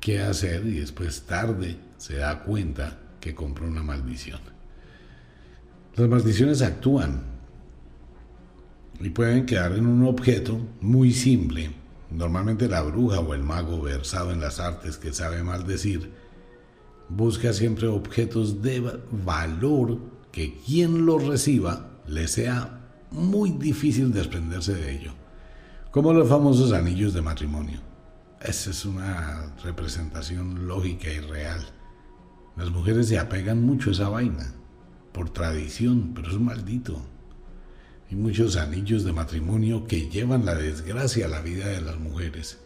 qué 0.00 0.20
hacer 0.20 0.64
y 0.66 0.80
después 0.80 1.22
tarde 1.22 1.76
se 1.98 2.16
da 2.16 2.42
cuenta 2.42 2.98
que 3.20 3.34
compró 3.34 3.68
una 3.68 3.82
maldición. 3.82 4.40
Las 5.94 6.08
maldiciones 6.08 6.62
actúan 6.62 7.22
y 8.98 9.10
pueden 9.10 9.44
quedar 9.44 9.72
en 9.72 9.84
un 9.84 10.06
objeto 10.06 10.58
muy 10.80 11.12
simple 11.12 11.81
Normalmente 12.12 12.68
la 12.68 12.82
bruja 12.82 13.20
o 13.20 13.32
el 13.32 13.42
mago 13.42 13.80
versado 13.80 14.32
en 14.32 14.40
las 14.40 14.60
artes 14.60 14.98
que 14.98 15.12
sabe 15.12 15.42
maldecir 15.42 16.12
busca 17.08 17.52
siempre 17.52 17.88
objetos 17.88 18.62
de 18.62 19.00
valor 19.24 19.98
que 20.30 20.58
quien 20.64 21.06
los 21.06 21.26
reciba 21.26 21.90
le 22.06 22.28
sea 22.28 22.80
muy 23.10 23.50
difícil 23.52 24.12
desprenderse 24.12 24.74
de 24.74 24.92
ello, 24.92 25.12
como 25.90 26.12
los 26.12 26.28
famosos 26.28 26.72
anillos 26.72 27.14
de 27.14 27.22
matrimonio. 27.22 27.80
Esa 28.40 28.70
es 28.70 28.84
una 28.84 29.54
representación 29.62 30.66
lógica 30.66 31.10
y 31.10 31.20
real. 31.20 31.60
Las 32.56 32.70
mujeres 32.70 33.08
se 33.08 33.18
apegan 33.18 33.62
mucho 33.62 33.90
a 33.90 33.92
esa 33.92 34.08
vaina, 34.08 34.52
por 35.12 35.30
tradición, 35.30 36.12
pero 36.14 36.30
es 36.30 36.38
maldito. 36.38 37.00
Hay 38.12 38.18
muchos 38.18 38.56
anillos 38.56 39.04
de 39.04 39.12
matrimonio 39.14 39.86
que 39.86 40.10
llevan 40.10 40.44
la 40.44 40.54
desgracia 40.54 41.24
a 41.24 41.30
la 41.30 41.40
vida 41.40 41.68
de 41.68 41.80
las 41.80 41.98
mujeres 41.98 42.58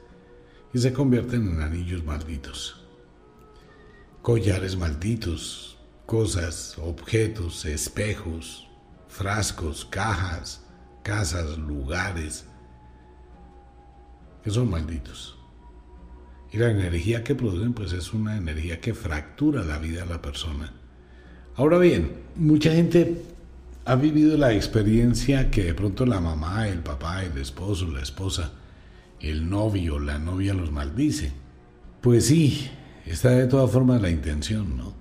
y 0.74 0.78
se 0.80 0.92
convierten 0.92 1.48
en 1.48 1.60
anillos 1.60 2.04
malditos. 2.04 2.84
Collares 4.22 4.76
malditos, 4.76 5.78
cosas, 6.04 6.76
objetos, 6.78 7.64
espejos, 7.64 8.66
frascos, 9.06 9.84
cajas, 9.84 10.66
casas, 11.04 11.56
lugares, 11.58 12.46
que 14.42 14.50
son 14.50 14.68
malditos. 14.68 15.38
Y 16.50 16.56
la 16.56 16.72
energía 16.72 17.22
que 17.22 17.36
producen 17.36 17.72
pues 17.72 17.92
es 17.92 18.12
una 18.12 18.36
energía 18.36 18.80
que 18.80 18.94
fractura 18.94 19.62
la 19.62 19.78
vida 19.78 20.00
de 20.02 20.10
la 20.10 20.20
persona. 20.20 20.74
Ahora 21.54 21.78
bien, 21.78 22.24
mucha 22.34 22.72
gente 22.72 23.35
ha 23.86 23.94
vivido 23.94 24.36
la 24.36 24.52
experiencia 24.52 25.48
que 25.48 25.62
de 25.62 25.74
pronto 25.74 26.06
la 26.06 26.20
mamá, 26.20 26.66
el 26.66 26.80
papá, 26.80 27.22
el 27.22 27.38
esposo, 27.38 27.86
la 27.86 28.02
esposa, 28.02 28.50
el 29.20 29.48
novio, 29.48 30.00
la 30.00 30.18
novia 30.18 30.54
los 30.54 30.72
maldice. 30.72 31.32
Pues 32.00 32.26
sí, 32.26 32.68
está 33.06 33.30
de 33.30 33.46
todas 33.46 33.70
formas 33.70 34.02
la 34.02 34.10
intención, 34.10 34.76
¿no? 34.76 34.92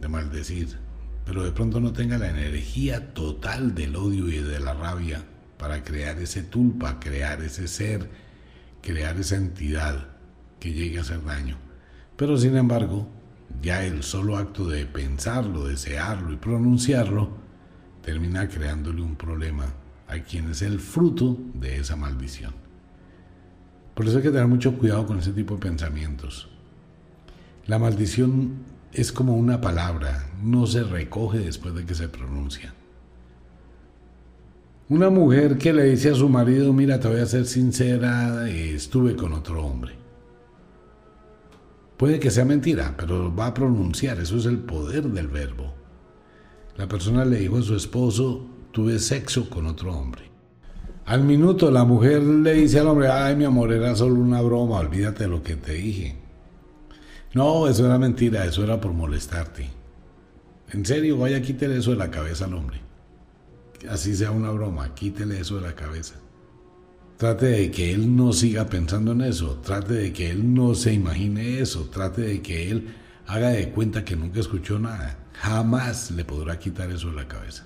De 0.00 0.08
maldecir, 0.08 0.76
pero 1.24 1.44
de 1.44 1.52
pronto 1.52 1.78
no 1.78 1.92
tenga 1.92 2.18
la 2.18 2.30
energía 2.30 3.14
total 3.14 3.76
del 3.76 3.94
odio 3.94 4.28
y 4.28 4.38
de 4.38 4.58
la 4.58 4.74
rabia 4.74 5.22
para 5.56 5.84
crear 5.84 6.18
ese 6.18 6.42
tulpa, 6.42 6.98
crear 6.98 7.42
ese 7.42 7.68
ser, 7.68 8.10
crear 8.80 9.20
esa 9.20 9.36
entidad 9.36 10.08
que 10.58 10.72
llegue 10.72 10.98
a 10.98 11.02
hacer 11.02 11.24
daño. 11.24 11.58
Pero 12.16 12.36
sin 12.36 12.56
embargo, 12.56 13.08
ya 13.62 13.84
el 13.84 14.02
solo 14.02 14.36
acto 14.36 14.68
de 14.68 14.84
pensarlo, 14.84 15.68
desearlo 15.68 16.32
y 16.32 16.36
pronunciarlo, 16.36 17.41
termina 18.02 18.48
creándole 18.48 19.02
un 19.02 19.16
problema 19.16 19.66
a 20.08 20.18
quien 20.18 20.50
es 20.50 20.62
el 20.62 20.80
fruto 20.80 21.38
de 21.54 21.78
esa 21.78 21.96
maldición. 21.96 22.52
Por 23.94 24.06
eso 24.06 24.18
hay 24.18 24.22
que 24.22 24.30
tener 24.30 24.46
mucho 24.46 24.76
cuidado 24.76 25.06
con 25.06 25.18
ese 25.18 25.32
tipo 25.32 25.54
de 25.54 25.60
pensamientos. 25.60 26.48
La 27.66 27.78
maldición 27.78 28.54
es 28.92 29.12
como 29.12 29.36
una 29.36 29.60
palabra, 29.60 30.30
no 30.42 30.66
se 30.66 30.82
recoge 30.82 31.38
después 31.38 31.74
de 31.74 31.84
que 31.84 31.94
se 31.94 32.08
pronuncia. 32.08 32.74
Una 34.88 35.08
mujer 35.08 35.56
que 35.56 35.72
le 35.72 35.84
dice 35.84 36.10
a 36.10 36.14
su 36.14 36.28
marido, 36.28 36.72
mira, 36.72 37.00
te 37.00 37.08
voy 37.08 37.20
a 37.20 37.26
ser 37.26 37.46
sincera, 37.46 38.48
estuve 38.48 39.16
con 39.16 39.32
otro 39.32 39.64
hombre. 39.64 39.94
Puede 41.96 42.18
que 42.18 42.30
sea 42.30 42.44
mentira, 42.44 42.94
pero 42.96 43.34
va 43.34 43.46
a 43.46 43.54
pronunciar, 43.54 44.18
eso 44.18 44.36
es 44.36 44.46
el 44.46 44.58
poder 44.58 45.04
del 45.04 45.28
verbo. 45.28 45.72
La 46.76 46.88
persona 46.88 47.24
le 47.24 47.38
dijo 47.38 47.58
a 47.58 47.62
su 47.62 47.76
esposo, 47.76 48.46
tuve 48.72 48.98
sexo 48.98 49.48
con 49.50 49.66
otro 49.66 49.92
hombre. 49.94 50.30
Al 51.04 51.22
minuto 51.24 51.70
la 51.70 51.84
mujer 51.84 52.22
le 52.22 52.54
dice 52.54 52.80
al 52.80 52.88
hombre, 52.88 53.08
ay 53.08 53.36
mi 53.36 53.44
amor, 53.44 53.72
era 53.72 53.94
solo 53.94 54.14
una 54.14 54.40
broma, 54.40 54.78
olvídate 54.78 55.24
de 55.24 55.30
lo 55.30 55.42
que 55.42 55.56
te 55.56 55.72
dije. 55.72 56.16
No, 57.34 57.66
eso 57.66 57.86
era 57.86 57.98
mentira, 57.98 58.44
eso 58.44 58.62
era 58.62 58.80
por 58.80 58.92
molestarte. 58.92 59.68
En 60.70 60.86
serio, 60.86 61.18
vaya, 61.18 61.42
quítele 61.42 61.78
eso 61.78 61.90
de 61.90 61.96
la 61.96 62.10
cabeza 62.10 62.46
al 62.46 62.54
hombre. 62.54 62.80
Así 63.90 64.14
sea 64.14 64.30
una 64.30 64.50
broma, 64.50 64.94
quítele 64.94 65.40
eso 65.40 65.56
de 65.56 65.62
la 65.62 65.74
cabeza. 65.74 66.14
Trate 67.16 67.46
de 67.46 67.70
que 67.70 67.92
él 67.92 68.16
no 68.16 68.32
siga 68.32 68.66
pensando 68.66 69.12
en 69.12 69.22
eso, 69.22 69.60
trate 69.62 69.94
de 69.94 70.12
que 70.12 70.30
él 70.30 70.54
no 70.54 70.74
se 70.74 70.92
imagine 70.92 71.60
eso, 71.60 71.88
trate 71.90 72.22
de 72.22 72.42
que 72.42 72.70
él 72.70 72.94
haga 73.26 73.50
de 73.50 73.70
cuenta 73.70 74.04
que 74.04 74.16
nunca 74.16 74.40
escuchó 74.40 74.78
nada. 74.78 75.21
Jamás 75.42 76.12
le 76.12 76.24
podrá 76.24 76.56
quitar 76.56 76.88
eso 76.92 77.08
de 77.08 77.16
la 77.16 77.26
cabeza. 77.26 77.64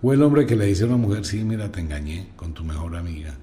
O 0.00 0.12
el 0.12 0.22
hombre 0.22 0.46
que 0.46 0.54
le 0.54 0.66
dice 0.66 0.84
a 0.84 0.86
una 0.86 0.96
mujer, 0.96 1.24
sí, 1.24 1.42
mira, 1.42 1.72
te 1.72 1.80
engañé 1.80 2.30
con 2.36 2.54
tu 2.54 2.62
mejor 2.62 2.94
amiga. 2.94 3.34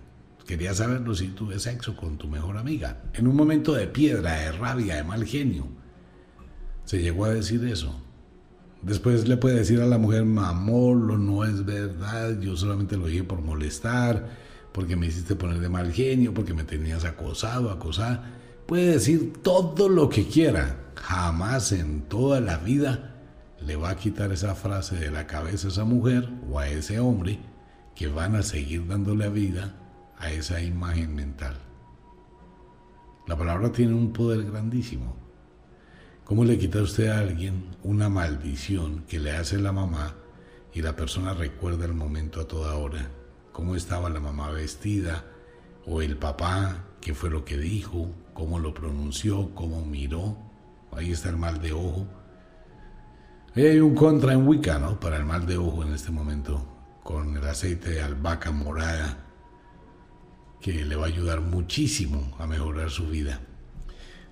Quería 0.47 0.73
saberlo 0.73 1.13
si 1.13 1.27
tuve 1.27 1.60
sexo 1.60 1.97
con 1.97 2.17
tu 2.17 2.29
mejor 2.29 2.55
amiga. 2.58 3.03
En 3.13 3.27
un 3.27 3.36
momento 3.36 3.73
de 3.73 3.88
piedra, 3.88 4.39
de 4.39 4.53
rabia, 4.53 4.95
de 4.95 5.03
mal 5.03 5.25
genio. 5.25 5.67
Se 6.86 7.01
llegó 7.01 7.25
a 7.25 7.34
decir 7.34 7.65
eso. 7.65 7.93
Después 8.84 9.27
le 9.27 9.36
puede 9.36 9.58
decir 9.58 9.82
a 9.82 9.86
la 9.86 9.97
mujer, 9.97 10.23
mamolo, 10.23 11.17
no 11.17 11.43
es 11.43 11.65
verdad, 11.65 12.39
yo 12.39 12.55
solamente 12.55 12.95
lo 12.95 13.08
dije 13.08 13.25
por 13.25 13.41
molestar, 13.41 14.29
porque 14.71 14.95
me 14.95 15.08
hiciste 15.08 15.36
poner 15.36 15.60
de 15.60 15.67
mal 15.67 15.91
genio, 15.91 16.34
porque 16.34 16.53
me 16.53 16.63
tenías 16.63 17.03
acosado, 17.03 17.69
acosada. 17.69 18.38
Puede 18.65 18.93
decir 18.93 19.34
todo 19.43 19.89
lo 19.89 20.08
que 20.08 20.25
quiera, 20.25 20.93
jamás 20.95 21.73
en 21.73 22.03
toda 22.03 22.39
la 22.39 22.58
vida 22.60 23.09
le 23.65 23.76
va 23.76 23.89
a 23.89 23.95
quitar 23.95 24.32
esa 24.32 24.56
frase 24.56 24.95
de 24.95 25.12
la 25.12 25.28
cabeza 25.28 25.67
a 25.67 25.72
esa 25.72 25.84
mujer 25.84 26.30
o 26.50 26.60
a 26.60 26.67
ese 26.69 27.00
hombre 27.00 27.39
que 27.95 28.08
van 28.08 28.36
a 28.36 28.43
seguir 28.43 28.88
dándole 28.88 29.30
vida 29.30 29.76
a 30.17 30.32
esa 30.32 30.62
imagen 30.62 31.15
mental. 31.15 31.58
La 33.28 33.38
palabra 33.38 33.72
tiene 33.72 33.93
un 33.93 34.12
poder 34.12 34.43
grandísimo. 34.50 35.15
¿Cómo 36.24 36.45
le 36.45 36.58
quita 36.58 36.82
usted 36.82 37.08
a 37.08 37.19
alguien 37.19 37.76
una 37.84 38.10
maldición 38.10 39.04
que 39.08 39.19
le 39.19 39.32
hace 39.32 39.58
la 39.58 39.72
mamá 39.72 40.15
y 40.74 40.82
la 40.82 40.95
persona 40.95 41.34
recuerda 41.34 41.86
el 41.86 41.93
momento 41.93 42.39
a 42.39 42.48
toda 42.48 42.76
hora? 42.76 43.10
¿Cómo 43.52 43.76
estaba 43.76 44.10
la 44.10 44.19
mamá 44.19 44.52
vestida? 44.52 45.26
¿O 45.86 46.02
el 46.02 46.17
papá? 46.17 46.86
¿Qué 47.02 47.13
fue 47.13 47.30
lo 47.30 47.45
que 47.45 47.58
dijo? 47.58 48.12
¿Cómo 48.34 48.60
lo 48.60 48.74
pronunció? 48.74 49.54
¿Cómo 49.56 49.84
miró? 49.84 50.38
Ahí 50.91 51.12
está 51.12 51.30
el 51.30 51.38
mal 51.38 51.62
de 51.62 51.74
ojo. 51.74 52.08
Ahí 53.55 53.65
hay 53.65 53.79
un 53.79 53.95
contra 53.95 54.33
en 54.33 54.47
Wicca, 54.47 54.77
¿no? 54.77 54.99
Para 54.99 55.17
el 55.17 55.25
mal 55.25 55.45
de 55.45 55.57
ojo 55.57 55.83
en 55.83 55.93
este 55.93 56.12
momento, 56.12 56.63
con 57.03 57.35
el 57.35 57.43
aceite 57.45 57.89
de 57.89 58.01
albahaca 58.01 58.51
morada, 58.51 59.25
que 60.62 60.85
le 60.85 60.95
va 60.95 61.05
a 61.05 61.07
ayudar 61.07 61.41
muchísimo 61.41 62.35
a 62.38 62.45
mejorar 62.45 62.89
su 62.89 63.07
vida. 63.07 63.41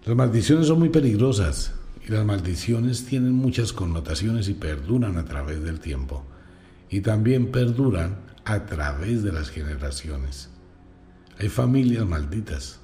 Las 0.05 0.15
maldiciones 0.15 0.67
son 0.67 0.79
muy 0.79 0.89
peligrosas 0.89 1.73
y 2.07 2.11
las 2.11 2.25
maldiciones 2.25 3.05
tienen 3.05 3.33
muchas 3.33 3.73
connotaciones 3.73 4.47
y 4.49 4.53
perduran 4.53 5.17
a 5.17 5.25
través 5.25 5.63
del 5.63 5.79
tiempo. 5.79 6.23
Y 6.89 7.01
también 7.01 7.51
perduran 7.51 8.19
a 8.45 8.65
través 8.65 9.23
de 9.23 9.33
las 9.33 9.49
generaciones. 9.49 10.49
Hay 11.39 11.49
familias 11.49 12.05
malditas. 12.05 12.79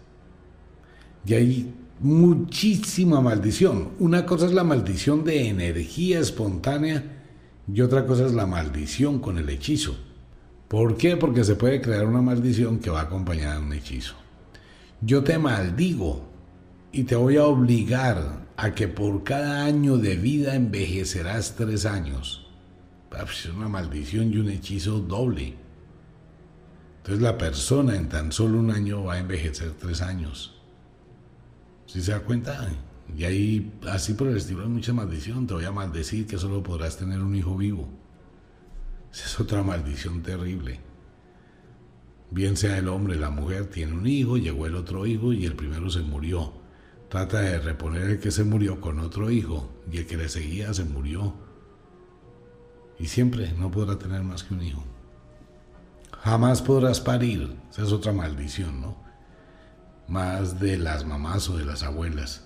Y 1.26 1.34
hay 1.36 1.74
muchísima 2.00 3.22
maldición. 3.22 3.90
Una 4.00 4.26
cosa 4.26 4.46
es 4.46 4.54
la 4.54 4.64
maldición 4.64 5.24
de 5.24 5.48
energía 5.48 6.20
espontánea 6.20 7.24
y 7.72 7.82
otra 7.82 8.06
cosa 8.06 8.26
es 8.26 8.34
la 8.34 8.46
maldición 8.46 9.20
con 9.20 9.38
el 9.38 9.50
hechizo. 9.50 9.96
¿Por 10.68 10.98
qué? 10.98 11.18
Porque 11.18 11.44
se 11.44 11.56
puede 11.56 11.82
crear 11.82 12.06
una 12.06 12.22
maldición 12.22 12.80
que 12.80 12.90
va 12.90 13.02
acompañada 13.02 13.60
de 13.60 13.66
un 13.66 13.74
hechizo. 13.74 14.16
Yo 15.02 15.24
te 15.24 15.38
maldigo 15.38 16.26
y 16.92 17.04
te 17.04 17.16
voy 17.16 17.38
a 17.38 17.46
obligar 17.46 18.48
a 18.58 18.74
que 18.74 18.88
por 18.88 19.24
cada 19.24 19.66
año 19.66 19.98
de 19.98 20.16
vida 20.16 20.56
envejecerás 20.56 21.56
tres 21.56 21.86
años. 21.86 22.48
Es 23.22 23.46
una 23.46 23.70
maldición 23.70 24.34
y 24.34 24.38
un 24.38 24.50
hechizo 24.50 25.00
doble. 25.00 25.56
Entonces 26.98 27.22
la 27.22 27.38
persona 27.38 27.96
en 27.96 28.10
tan 28.10 28.32
solo 28.32 28.60
un 28.60 28.72
año 28.72 29.04
va 29.04 29.16
a 29.16 29.20
envejecer 29.20 29.74
tres 29.74 30.02
años. 30.02 30.53
Si 31.94 32.02
se 32.02 32.12
da 32.12 32.22
cuenta, 32.22 32.68
Y 33.16 33.24
ahí, 33.24 33.72
así 33.88 34.16
por 34.16 34.28
el 34.28 34.38
estilo, 34.38 34.64
hay 34.64 34.68
mucha 34.68 34.94
maldición. 34.94 35.46
Te 35.46 35.54
voy 35.54 35.66
a 35.66 35.72
maldecir 35.72 36.26
que 36.26 36.40
solo 36.40 36.64
podrás 36.64 36.98
tener 36.98 37.20
un 37.20 37.36
hijo 37.36 37.56
vivo. 37.56 37.88
Esa 39.14 39.26
es 39.28 39.40
otra 39.40 39.62
maldición 39.62 40.24
terrible. 40.24 40.80
Bien 42.32 42.58
sea 42.58 42.80
el 42.80 42.88
hombre, 42.88 43.16
la 43.16 43.30
mujer, 43.30 43.68
tiene 43.68 43.94
un 43.94 44.08
hijo, 44.08 44.38
llegó 44.38 44.66
el 44.66 44.74
otro 44.74 45.06
hijo 45.06 45.34
y 45.34 45.46
el 45.46 45.54
primero 45.54 45.92
se 45.92 46.02
murió. 46.02 46.54
Trata 47.10 47.42
de 47.42 47.60
reponer 47.60 48.10
el 48.10 48.20
que 48.20 48.32
se 48.32 48.44
murió 48.44 48.82
con 48.82 48.98
otro 48.98 49.30
hijo 49.30 49.70
y 49.92 50.00
el 50.00 50.08
que 50.08 50.18
le 50.18 50.30
seguía 50.30 50.74
se 50.74 50.86
murió. 50.86 51.36
Y 52.98 53.06
siempre 53.06 53.54
no 53.54 53.70
podrá 53.70 54.00
tener 54.00 54.24
más 54.24 54.44
que 54.44 54.56
un 54.56 54.64
hijo. 54.64 54.84
Jamás 56.24 56.64
podrás 56.64 57.00
parir. 57.00 57.56
Esa 57.70 57.84
es 57.84 57.92
otra 57.92 58.14
maldición, 58.14 58.82
¿no? 58.82 59.03
Más 60.08 60.60
de 60.60 60.78
las 60.78 61.06
mamás 61.06 61.50
o 61.50 61.58
de 61.58 61.66
las 61.66 61.84
abuelas. 61.84 62.44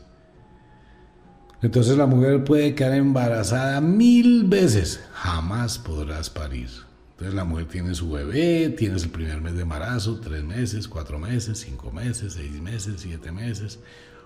Entonces 1.62 1.98
la 1.98 2.06
mujer 2.06 2.44
puede 2.44 2.76
quedar 2.76 2.94
embarazada 2.94 3.82
mil 3.82 4.44
veces, 4.44 5.04
jamás 5.14 5.80
podrás 5.80 6.30
parir. 6.30 6.70
Entonces 7.12 7.34
la 7.34 7.46
mujer 7.46 7.68
tiene 7.68 7.96
su 7.96 8.12
bebé, 8.12 8.70
tienes 8.70 9.04
el 9.04 9.10
primer 9.10 9.42
mes 9.42 9.56
de 9.56 9.64
embarazo, 9.64 10.20
tres 10.20 10.44
meses, 10.44 10.88
cuatro 10.88 11.18
meses, 11.18 11.58
cinco 11.60 11.92
meses, 11.92 12.34
seis 12.34 12.62
meses, 12.62 13.02
siete 13.02 13.32
meses, 13.32 13.80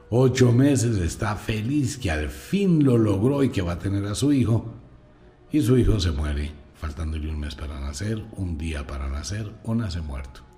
ocho 0.10 0.52
meses, 0.52 0.98
está 0.98 1.38
feliz 1.38 1.98
que 1.98 2.12
al 2.12 2.28
fin 2.28 2.84
lo 2.84 2.98
logró 2.98 3.46
y 3.46 3.50
que 3.50 3.62
va 3.62 3.74
a 3.74 3.80
tener 3.80 4.06
a 4.08 4.16
su 4.16 4.34
hijo. 4.34 4.74
Y 5.54 5.62
su 5.62 5.78
hijo 5.78 6.02
se 6.02 6.12
muere, 6.12 6.52
faltándole 6.76 7.30
un 7.30 7.40
mes 7.40 7.56
para 7.56 7.80
nacer, 7.80 8.22
un 8.36 8.58
día 8.58 8.86
para 8.86 9.08
nacer 9.08 9.54
o 9.64 9.74
nace 9.74 10.02
muerto. 10.02 10.51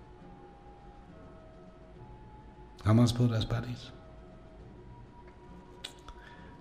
Jamás 2.83 3.13
podrás 3.13 3.45
parir. 3.45 3.77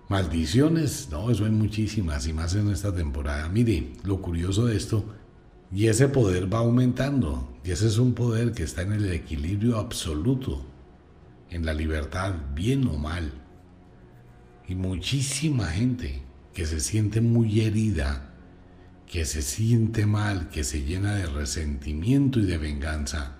Maldiciones, 0.09 1.09
no, 1.11 1.31
eso 1.31 1.45
hay 1.45 1.51
muchísimas 1.51 2.27
y 2.27 2.33
más 2.33 2.55
en 2.55 2.69
esta 2.69 2.93
temporada. 2.93 3.49
Mire, 3.49 3.93
lo 4.03 4.21
curioso 4.21 4.65
de 4.65 4.77
esto, 4.77 5.05
y 5.71 5.87
ese 5.87 6.07
poder 6.07 6.53
va 6.53 6.59
aumentando, 6.59 7.57
y 7.63 7.71
ese 7.71 7.87
es 7.87 7.97
un 7.97 8.13
poder 8.13 8.51
que 8.51 8.63
está 8.63 8.83
en 8.83 8.93
el 8.93 9.11
equilibrio 9.11 9.79
absoluto, 9.79 10.63
en 11.49 11.65
la 11.65 11.73
libertad, 11.73 12.35
bien 12.53 12.87
o 12.87 12.97
mal. 12.97 13.33
Y 14.67 14.75
muchísima 14.75 15.67
gente 15.67 16.21
que 16.53 16.65
se 16.65 16.79
siente 16.79 17.19
muy 17.19 17.61
herida, 17.61 18.33
que 19.07 19.25
se 19.25 19.41
siente 19.41 20.05
mal, 20.05 20.49
que 20.49 20.63
se 20.63 20.83
llena 20.83 21.15
de 21.15 21.25
resentimiento 21.25 22.39
y 22.39 22.45
de 22.45 22.57
venganza, 22.57 23.37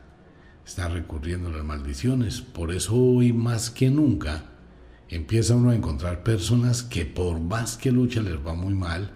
está 0.65 0.87
recurriendo 0.87 1.49
a 1.49 1.53
las 1.53 1.63
maldiciones. 1.63 2.41
Por 2.41 2.71
eso 2.71 2.95
hoy 2.95 3.33
más 3.33 3.69
que 3.69 3.89
nunca, 3.89 4.45
empieza 5.09 5.55
uno 5.55 5.71
a 5.71 5.75
encontrar 5.75 6.23
personas 6.23 6.83
que 6.83 7.05
por 7.05 7.39
más 7.39 7.77
que 7.77 7.91
luchan 7.91 8.25
les 8.25 8.45
va 8.45 8.53
muy 8.53 8.73
mal, 8.73 9.11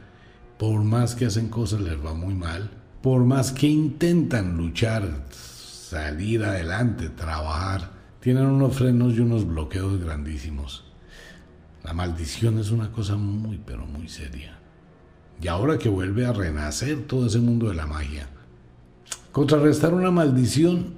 por 0.58 0.84
más 0.84 1.16
que 1.16 1.26
hacen 1.26 1.50
cosas 1.50 1.82
les 1.82 2.04
va 2.04 2.14
muy 2.14 2.34
mal, 2.34 2.70
por 3.02 3.24
más 3.24 3.52
que 3.52 3.68
intentan 3.68 4.58
luchar, 4.58 5.26
salir 5.32 6.44
adelante, 6.44 7.10
trabajar, 7.10 7.92
tienen 8.20 8.46
unos 8.46 8.76
frenos 8.76 9.14
y 9.14 9.22
unos 9.22 9.48
bloqueos 9.48 10.00
grandísimos. 10.00 10.84
La 11.84 11.94
maldición 11.94 12.60
es 12.60 12.72
una 12.72 12.92
cosa 12.92 13.16
muy, 13.16 13.62
pero 13.66 13.86
muy 13.86 14.10
seria. 14.10 14.58
Y 15.42 15.48
ahora 15.48 15.78
que 15.78 15.88
vuelve 15.88 16.26
a 16.26 16.34
renacer 16.34 17.08
todo 17.08 17.28
ese 17.28 17.40
mundo 17.40 17.70
de 17.70 17.76
la 17.76 17.86
magia, 17.86 18.28
contrarrestar 19.32 19.94
una 19.94 20.12
maldición 20.12 20.96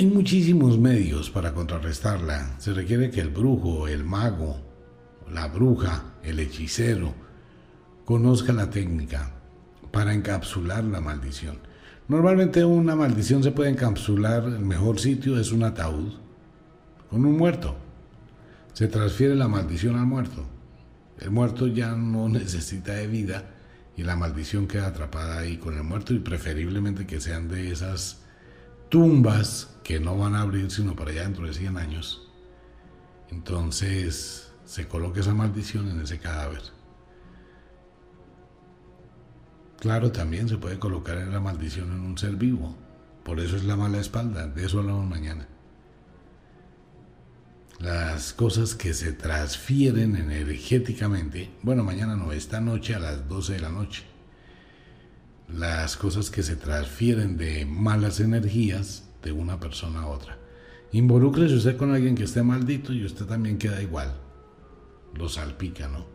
hay 0.00 0.06
muchísimos 0.06 0.78
medios 0.78 1.28
para 1.28 1.52
contrarrestarla. 1.52 2.58
Se 2.58 2.72
requiere 2.72 3.10
que 3.10 3.20
el 3.20 3.28
brujo, 3.28 3.86
el 3.86 4.02
mago, 4.02 4.56
la 5.30 5.46
bruja, 5.48 6.14
el 6.22 6.40
hechicero, 6.40 7.12
conozca 8.06 8.54
la 8.54 8.70
técnica 8.70 9.34
para 9.90 10.14
encapsular 10.14 10.84
la 10.84 11.02
maldición. 11.02 11.58
Normalmente 12.08 12.64
una 12.64 12.96
maldición 12.96 13.42
se 13.42 13.50
puede 13.50 13.68
encapsular, 13.68 14.44
el 14.44 14.60
mejor 14.60 14.98
sitio 14.98 15.38
es 15.38 15.52
un 15.52 15.64
ataúd 15.64 16.14
con 17.10 17.26
un 17.26 17.36
muerto. 17.36 17.76
Se 18.72 18.88
transfiere 18.88 19.34
la 19.34 19.48
maldición 19.48 19.96
al 19.96 20.06
muerto. 20.06 20.46
El 21.18 21.30
muerto 21.30 21.66
ya 21.66 21.94
no 21.94 22.26
necesita 22.30 22.94
de 22.94 23.06
vida 23.06 23.50
y 23.98 24.02
la 24.04 24.16
maldición 24.16 24.66
queda 24.66 24.86
atrapada 24.86 25.40
ahí 25.40 25.58
con 25.58 25.76
el 25.76 25.84
muerto 25.84 26.14
y 26.14 26.20
preferiblemente 26.20 27.06
que 27.06 27.20
sean 27.20 27.48
de 27.48 27.70
esas 27.70 28.20
tumbas 28.90 29.78
que 29.82 29.98
no 29.98 30.18
van 30.18 30.34
a 30.34 30.42
abrir 30.42 30.70
sino 30.70 30.94
para 30.94 31.12
allá 31.12 31.22
dentro 31.22 31.46
de 31.46 31.54
100 31.54 31.78
años. 31.78 32.28
Entonces 33.30 34.52
se 34.64 34.86
coloca 34.86 35.20
esa 35.20 35.32
maldición 35.32 35.88
en 35.88 36.00
ese 36.00 36.18
cadáver. 36.18 36.62
Claro, 39.78 40.12
también 40.12 40.48
se 40.48 40.58
puede 40.58 40.78
colocar 40.78 41.16
la 41.16 41.40
maldición 41.40 41.90
en 41.92 42.00
un 42.00 42.18
ser 42.18 42.36
vivo. 42.36 42.76
Por 43.24 43.40
eso 43.40 43.56
es 43.56 43.64
la 43.64 43.76
mala 43.76 43.98
espalda. 43.98 44.46
De 44.46 44.66
eso 44.66 44.80
hablamos 44.80 45.06
mañana. 45.06 45.48
Las 47.78 48.34
cosas 48.34 48.74
que 48.74 48.92
se 48.92 49.12
transfieren 49.12 50.16
energéticamente. 50.16 51.50
Bueno, 51.62 51.82
mañana 51.82 52.14
no, 52.14 52.32
esta 52.32 52.60
noche 52.60 52.94
a 52.94 52.98
las 52.98 53.26
12 53.26 53.54
de 53.54 53.60
la 53.60 53.70
noche. 53.70 54.09
Las 55.54 55.96
cosas 55.96 56.30
que 56.30 56.42
se 56.42 56.56
transfieren 56.56 57.36
de 57.36 57.66
malas 57.66 58.20
energías 58.20 59.08
de 59.22 59.32
una 59.32 59.58
persona 59.58 60.02
a 60.02 60.06
otra. 60.06 60.38
Involúcrese 60.92 61.54
usted 61.54 61.76
con 61.76 61.92
alguien 61.92 62.14
que 62.14 62.24
esté 62.24 62.42
maldito 62.42 62.92
y 62.92 63.04
usted 63.04 63.26
también 63.26 63.58
queda 63.58 63.82
igual. 63.82 64.14
Lo 65.14 65.28
salpica, 65.28 65.88
¿no? 65.88 66.06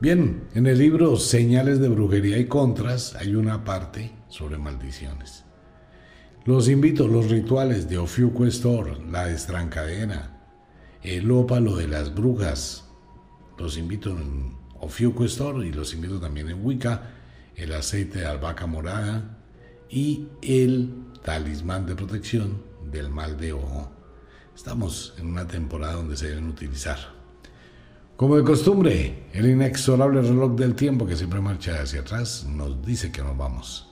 Bien, 0.00 0.48
en 0.54 0.66
el 0.66 0.78
libro 0.78 1.16
Señales 1.16 1.80
de 1.80 1.88
Brujería 1.88 2.38
y 2.38 2.46
Contras 2.46 3.14
hay 3.14 3.34
una 3.34 3.64
parte 3.64 4.12
sobre 4.28 4.58
maldiciones. 4.58 5.44
Los 6.44 6.68
invito, 6.68 7.08
los 7.08 7.30
rituales 7.30 7.88
de 7.88 7.96
Ofiuco 7.96 8.44
la 9.10 9.30
estrancadena, 9.30 10.42
el 11.02 11.30
ópalo 11.30 11.76
de 11.76 11.88
las 11.88 12.14
brujas. 12.14 12.84
Los 13.58 13.78
invito 13.78 14.10
en 14.10 14.56
Ofiuco 14.78 15.24
y 15.24 15.72
los 15.72 15.94
invito 15.94 16.20
también 16.20 16.50
en 16.50 16.64
Wicca, 16.64 17.14
el 17.56 17.72
aceite 17.72 18.20
de 18.20 18.26
albahaca 18.26 18.66
morada 18.66 19.38
y 19.88 20.26
el 20.42 20.92
talismán 21.22 21.86
de 21.86 21.94
protección 21.94 22.62
del 22.90 23.10
mal 23.10 23.38
de 23.38 23.52
ojo. 23.52 23.92
Estamos 24.54 25.14
en 25.18 25.26
una 25.26 25.46
temporada 25.46 25.94
donde 25.94 26.16
se 26.16 26.28
deben 26.28 26.48
utilizar. 26.48 26.98
Como 28.16 28.36
de 28.36 28.44
costumbre, 28.44 29.24
el 29.32 29.46
inexorable 29.46 30.22
reloj 30.22 30.54
del 30.54 30.76
tiempo 30.76 31.04
que 31.06 31.16
siempre 31.16 31.40
marcha 31.40 31.82
hacia 31.82 32.02
atrás 32.02 32.46
nos 32.48 32.80
dice 32.84 33.10
que 33.10 33.22
nos 33.22 33.36
vamos. 33.36 33.90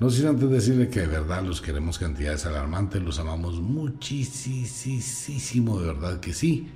No 0.00 0.08
sin 0.10 0.26
antes 0.26 0.48
decirle 0.50 0.88
que 0.88 1.00
de 1.00 1.06
verdad 1.06 1.42
los 1.42 1.60
queremos 1.60 1.98
cantidades 1.98 2.46
alarmantes, 2.46 3.02
los 3.02 3.18
amamos 3.18 3.60
muchísimo, 3.60 5.80
de 5.80 5.86
verdad 5.86 6.18
que 6.18 6.32
sí. 6.32 6.70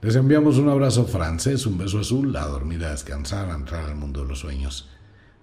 Les 0.00 0.16
enviamos 0.16 0.56
un 0.58 0.68
abrazo 0.68 1.04
francés, 1.04 1.66
un 1.66 1.78
beso 1.78 2.00
azul, 2.00 2.34
a 2.36 2.46
dormir, 2.46 2.84
a 2.84 2.92
descansar, 2.92 3.50
a 3.50 3.54
entrar 3.54 3.84
al 3.84 3.96
mundo 3.96 4.22
de 4.22 4.28
los 4.28 4.38
sueños. 4.40 4.88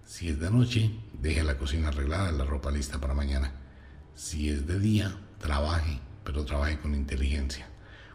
Si 0.05 0.29
es 0.29 0.39
de 0.39 0.51
noche, 0.51 0.91
deje 1.21 1.43
la 1.43 1.57
cocina 1.57 1.87
arreglada, 1.87 2.31
la 2.31 2.45
ropa 2.45 2.71
lista 2.71 2.99
para 2.99 3.13
mañana. 3.13 3.53
Si 4.15 4.49
es 4.49 4.67
de 4.67 4.79
día, 4.79 5.15
trabaje, 5.39 5.99
pero 6.23 6.45
trabaje 6.45 6.77
con 6.77 6.93
inteligencia. 6.93 7.67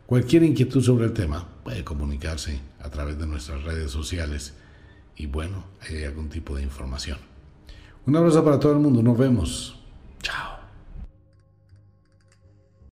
Cualquier 0.06 0.42
inquietud 0.42 0.82
sobre 0.82 1.06
el 1.06 1.12
tema 1.12 1.46
puede 1.64 1.84
comunicarse 1.84 2.60
a 2.80 2.88
través 2.88 3.18
de 3.18 3.26
nuestras 3.26 3.62
redes 3.64 3.90
sociales 3.90 4.54
y 5.16 5.26
bueno, 5.26 5.64
hay 5.80 6.04
algún 6.04 6.28
tipo 6.28 6.54
de 6.56 6.62
información. 6.62 7.18
Un 8.06 8.16
abrazo 8.16 8.44
para 8.44 8.58
todo 8.58 8.72
el 8.72 8.78
mundo, 8.78 9.02
nos 9.02 9.18
vemos. 9.18 9.78